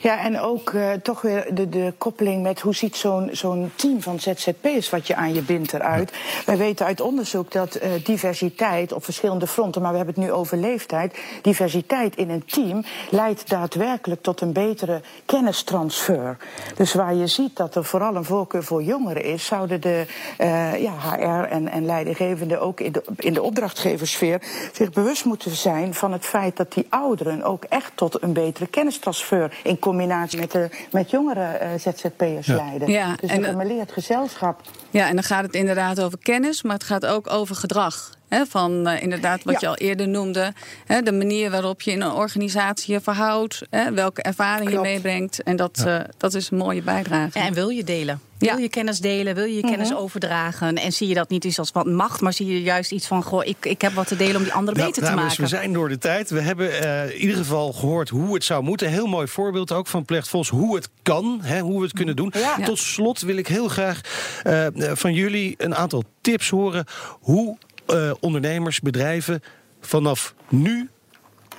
Ja, 0.00 0.18
en 0.18 0.40
ook 0.40 0.70
uh, 0.70 0.92
toch 0.92 1.20
weer 1.20 1.54
de, 1.54 1.68
de 1.68 1.92
koppeling 1.98 2.42
met 2.42 2.60
hoe 2.60 2.74
ziet 2.74 2.96
zo'n 2.96 3.28
zo'n 3.32 3.72
team 3.74 4.02
van 4.02 4.20
ZZP'ers 4.20 4.90
wat 4.90 5.06
je 5.06 5.14
aan 5.14 5.34
je 5.34 5.42
bindt 5.42 5.72
eruit. 5.72 6.10
Ja. 6.10 6.18
Wij 6.46 6.56
weten 6.56 6.86
uit 6.86 7.00
onderzoek 7.00 7.52
dat 7.52 7.76
uh, 7.76 7.82
diversiteit 8.04 8.92
op 8.92 9.04
verschillende 9.04 9.46
fronten, 9.46 9.82
maar 9.82 9.90
we 9.90 9.96
hebben 9.96 10.14
het 10.14 10.24
nu 10.24 10.32
over 10.32 10.56
leeftijd, 10.56 11.18
diversiteit 11.42 12.16
in 12.16 12.30
een 12.30 12.44
team 12.44 12.84
leidt 13.10 13.48
daadwerkelijk 13.48 14.22
tot 14.22 14.40
een 14.40 14.52
betere 14.52 15.00
kennistransfer. 15.24 16.36
Dus 16.74 16.94
waar 16.94 17.14
je 17.14 17.26
ziet 17.26 17.56
dat 17.56 17.74
er 17.74 17.84
vooral 17.84 18.16
een 18.16 18.24
voorkeur 18.24 18.64
voor 18.64 18.82
jongeren 18.82 19.24
is, 19.24 19.46
zouden 19.46 19.80
de 19.80 20.06
uh, 20.40 20.82
ja, 20.82 20.92
HR 20.92 21.52
en, 21.52 21.68
en 21.68 21.86
leidinggevenden 21.86 22.60
ook 22.60 22.80
in 22.80 22.92
de, 22.92 23.02
in 23.16 23.32
de 23.32 23.42
opdrachtgeversfeer 23.42 24.42
zich 24.72 24.90
bewust 24.90 25.24
moeten 25.24 25.50
zijn 25.50 25.94
van 25.94 26.12
het 26.12 26.24
feit 26.24 26.56
dat 26.56 26.72
die 26.72 26.86
ouderen 26.88 27.42
ook 27.42 27.64
echt 27.64 27.92
tot 27.94 28.22
een 28.22 28.32
betere 28.32 28.66
kennistransfer 28.66 29.33
in 29.62 29.78
combinatie 29.78 30.38
met, 30.38 30.50
de, 30.50 30.68
met 30.90 31.10
jongere 31.10 31.60
uh, 31.62 31.68
ZZP'ers 31.78 32.46
ja. 32.46 32.56
leiden. 32.56 32.90
Ja, 32.90 33.16
dus 33.20 33.30
een 33.30 33.44
gemeleerd 33.44 33.92
gezelschap. 33.92 34.60
Ja, 34.90 35.08
en 35.08 35.14
dan 35.14 35.24
gaat 35.24 35.42
het 35.42 35.54
inderdaad 35.54 36.00
over 36.00 36.18
kennis, 36.18 36.62
maar 36.62 36.74
het 36.74 36.84
gaat 36.84 37.06
ook 37.06 37.30
over 37.30 37.56
gedrag. 37.56 38.10
He, 38.28 38.46
van 38.46 38.88
uh, 38.88 39.02
inderdaad 39.02 39.42
wat 39.44 39.54
ja. 39.54 39.60
je 39.60 39.68
al 39.68 39.76
eerder 39.76 40.08
noemde. 40.08 40.52
He, 40.86 41.02
de 41.02 41.12
manier 41.12 41.50
waarop 41.50 41.82
je 41.82 41.90
in 41.90 42.00
een 42.00 42.12
organisatie 42.12 42.92
je 42.94 43.00
verhoudt. 43.00 43.62
He, 43.70 43.92
welke 43.92 44.22
ervaring 44.22 44.70
Klopt. 44.70 44.86
je 44.86 44.92
meebrengt. 44.92 45.42
En 45.42 45.56
dat, 45.56 45.82
ja. 45.84 46.00
uh, 46.00 46.04
dat 46.16 46.34
is 46.34 46.50
een 46.50 46.58
mooie 46.58 46.82
bijdrage. 46.82 47.38
Ja, 47.38 47.46
en 47.46 47.54
wil 47.54 47.68
je 47.68 47.84
delen? 47.84 48.20
Wil 48.38 48.56
je 48.56 48.68
kennis 48.68 48.98
delen? 48.98 49.34
Wil 49.34 49.44
je 49.44 49.54
je 49.54 49.56
mm 49.56 49.68
-hmm. 49.68 49.70
kennis 49.70 49.94
overdragen? 49.94 50.74
En 50.74 50.92
zie 50.92 51.08
je 51.08 51.14
dat 51.14 51.28
niet 51.28 51.44
eens 51.44 51.58
als 51.58 51.72
wat 51.72 51.86
macht, 51.86 52.20
maar 52.20 52.32
zie 52.32 52.46
je 52.46 52.62
juist 52.62 52.92
iets 52.92 53.06
van: 53.06 53.22
goh, 53.22 53.44
ik, 53.44 53.56
ik 53.60 53.80
heb 53.80 53.92
wat 53.92 54.06
te 54.06 54.16
delen 54.16 54.36
om 54.36 54.42
die 54.42 54.52
anderen 54.52 54.80
nou, 54.80 54.92
beter 54.92 55.08
te 55.08 55.14
maken. 55.14 55.40
We 55.40 55.46
zijn 55.46 55.72
door 55.72 55.88
de 55.88 55.98
tijd. 55.98 56.30
We 56.30 56.40
hebben 56.40 56.68
uh, 56.68 57.04
in 57.04 57.20
ieder 57.20 57.36
geval 57.36 57.72
gehoord 57.72 58.08
hoe 58.08 58.34
het 58.34 58.44
zou 58.44 58.62
moeten. 58.62 58.88
Heel 58.88 59.06
mooi 59.06 59.26
voorbeeld 59.26 59.72
ook 59.72 59.86
van 59.86 60.04
Plecht 60.04 60.28
Vos, 60.28 60.48
hoe 60.48 60.74
het 60.74 60.88
kan, 61.02 61.38
hè, 61.42 61.60
hoe 61.60 61.76
we 61.76 61.84
het 61.84 61.94
kunnen 61.94 62.16
doen. 62.16 62.32
Ja. 62.36 62.64
Tot 62.64 62.78
slot 62.78 63.20
wil 63.20 63.36
ik 63.36 63.46
heel 63.46 63.68
graag 63.68 64.00
uh, 64.46 64.66
van 64.74 65.12
jullie 65.12 65.54
een 65.58 65.74
aantal 65.74 66.04
tips 66.20 66.48
horen. 66.48 66.84
Hoe 67.20 67.56
uh, 67.86 68.12
ondernemers, 68.20 68.80
bedrijven 68.80 69.42
vanaf 69.80 70.34
nu 70.48 70.88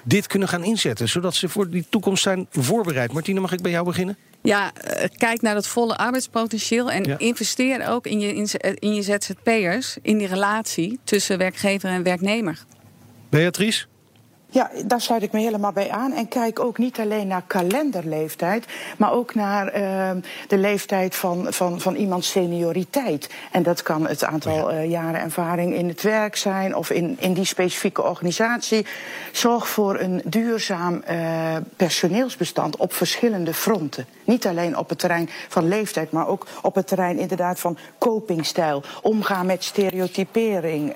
dit 0.03 0.27
kunnen 0.27 0.47
gaan 0.47 0.63
inzetten, 0.63 1.09
zodat 1.09 1.35
ze 1.35 1.49
voor 1.49 1.69
die 1.69 1.85
toekomst 1.89 2.23
zijn 2.23 2.47
voorbereid. 2.51 3.11
Martine, 3.11 3.39
mag 3.39 3.51
ik 3.51 3.61
bij 3.61 3.71
jou 3.71 3.85
beginnen? 3.85 4.17
Ja, 4.41 4.71
kijk 5.17 5.41
naar 5.41 5.55
het 5.55 5.67
volle 5.67 5.97
arbeidspotentieel 5.97 6.91
en 6.91 7.03
ja. 7.03 7.17
investeer 7.17 7.87
ook 7.89 8.05
in 8.07 8.19
je, 8.19 8.33
in 8.79 8.93
je 8.93 9.01
ZZP'ers, 9.01 9.97
in 10.01 10.17
die 10.17 10.27
relatie 10.27 10.99
tussen 11.03 11.37
werkgever 11.37 11.89
en 11.89 12.03
werknemer. 12.03 12.65
Beatrice? 13.29 13.85
Ja, 14.55 14.69
daar 14.85 15.01
sluit 15.01 15.23
ik 15.23 15.31
me 15.31 15.39
helemaal 15.39 15.71
bij 15.71 15.89
aan. 15.89 16.13
En 16.13 16.27
kijk 16.27 16.59
ook 16.59 16.77
niet 16.77 16.99
alleen 16.99 17.27
naar 17.27 17.43
kalenderleeftijd, 17.47 18.65
maar 18.97 19.11
ook 19.11 19.35
naar 19.35 19.77
uh, 19.77 20.11
de 20.47 20.57
leeftijd 20.57 21.15
van, 21.15 21.47
van, 21.49 21.81
van 21.81 21.95
iemands 21.95 22.29
senioriteit. 22.29 23.29
En 23.51 23.63
dat 23.63 23.83
kan 23.83 24.07
het 24.07 24.23
aantal 24.23 24.71
uh, 24.71 24.89
jaren 24.89 25.21
ervaring 25.21 25.73
in 25.73 25.87
het 25.87 26.01
werk 26.01 26.35
zijn 26.35 26.75
of 26.75 26.89
in, 26.89 27.17
in 27.19 27.33
die 27.33 27.45
specifieke 27.45 28.03
organisatie. 28.03 28.85
Zorg 29.31 29.67
voor 29.67 29.99
een 29.99 30.21
duurzaam 30.25 31.03
uh, 31.09 31.55
personeelsbestand 31.75 32.77
op 32.77 32.93
verschillende 32.93 33.53
fronten. 33.53 34.05
Niet 34.23 34.47
alleen 34.47 34.77
op 34.77 34.89
het 34.89 34.99
terrein 34.99 35.29
van 35.47 35.67
leeftijd, 35.67 36.11
maar 36.11 36.27
ook 36.27 36.47
op 36.61 36.75
het 36.75 36.87
terrein 36.87 37.19
inderdaad 37.19 37.59
van 37.59 37.77
copingstijl. 37.97 38.83
Omgaan 39.01 39.45
met 39.45 39.63
stereotypering. 39.63 40.95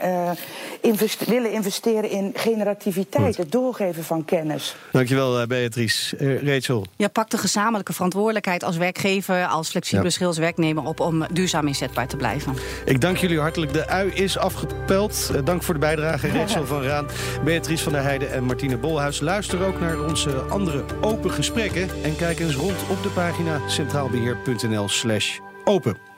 Invest 0.81 1.25
willen 1.25 1.51
investeren 1.51 2.09
in 2.09 2.31
generativiteit. 2.35 3.48
Het 3.49 3.61
doorgeven 3.61 4.03
van 4.03 4.25
kennis. 4.25 4.75
Dankjewel, 4.91 5.47
Beatrice. 5.47 6.17
Uh, 6.19 6.53
Rachel. 6.53 6.85
Ja, 6.95 7.07
pak 7.07 7.29
de 7.29 7.37
gezamenlijke 7.37 7.93
verantwoordelijkheid 7.93 8.63
als 8.63 8.77
werkgever, 8.77 9.45
als 9.45 9.69
flexibele 9.69 10.07
ja. 10.07 10.13
schilswerknemer 10.13 10.83
op 10.83 10.99
om 10.99 11.25
duurzaam 11.31 11.67
inzetbaar 11.67 12.07
te 12.07 12.15
blijven. 12.17 12.55
Ik 12.85 13.01
dank 13.01 13.17
jullie 13.17 13.39
hartelijk. 13.39 13.73
De 13.73 13.87
ui 13.87 14.11
is 14.11 14.37
afgepeld. 14.37 15.31
Uh, 15.35 15.41
dank 15.43 15.63
voor 15.63 15.73
de 15.73 15.79
bijdrage, 15.79 16.31
Rachel 16.31 16.65
van 16.65 16.83
Raan, 16.83 17.07
Beatrice 17.43 17.83
van 17.83 17.93
der 17.93 18.01
Heijden 18.01 18.31
en 18.31 18.43
Martine 18.43 18.77
Bolhuis. 18.77 19.19
Luister 19.19 19.63
ook 19.63 19.79
naar 19.79 19.99
onze 19.99 20.31
andere 20.31 20.85
open 21.01 21.31
gesprekken 21.31 21.89
en 22.03 22.15
kijk 22.15 22.39
eens 22.39 22.55
rond 22.55 22.77
op 22.89 23.03
de 23.03 23.09
pagina 23.09 23.61
centraalbeheer.nl 23.67 24.89
slash 24.89 25.39
open. 25.63 26.08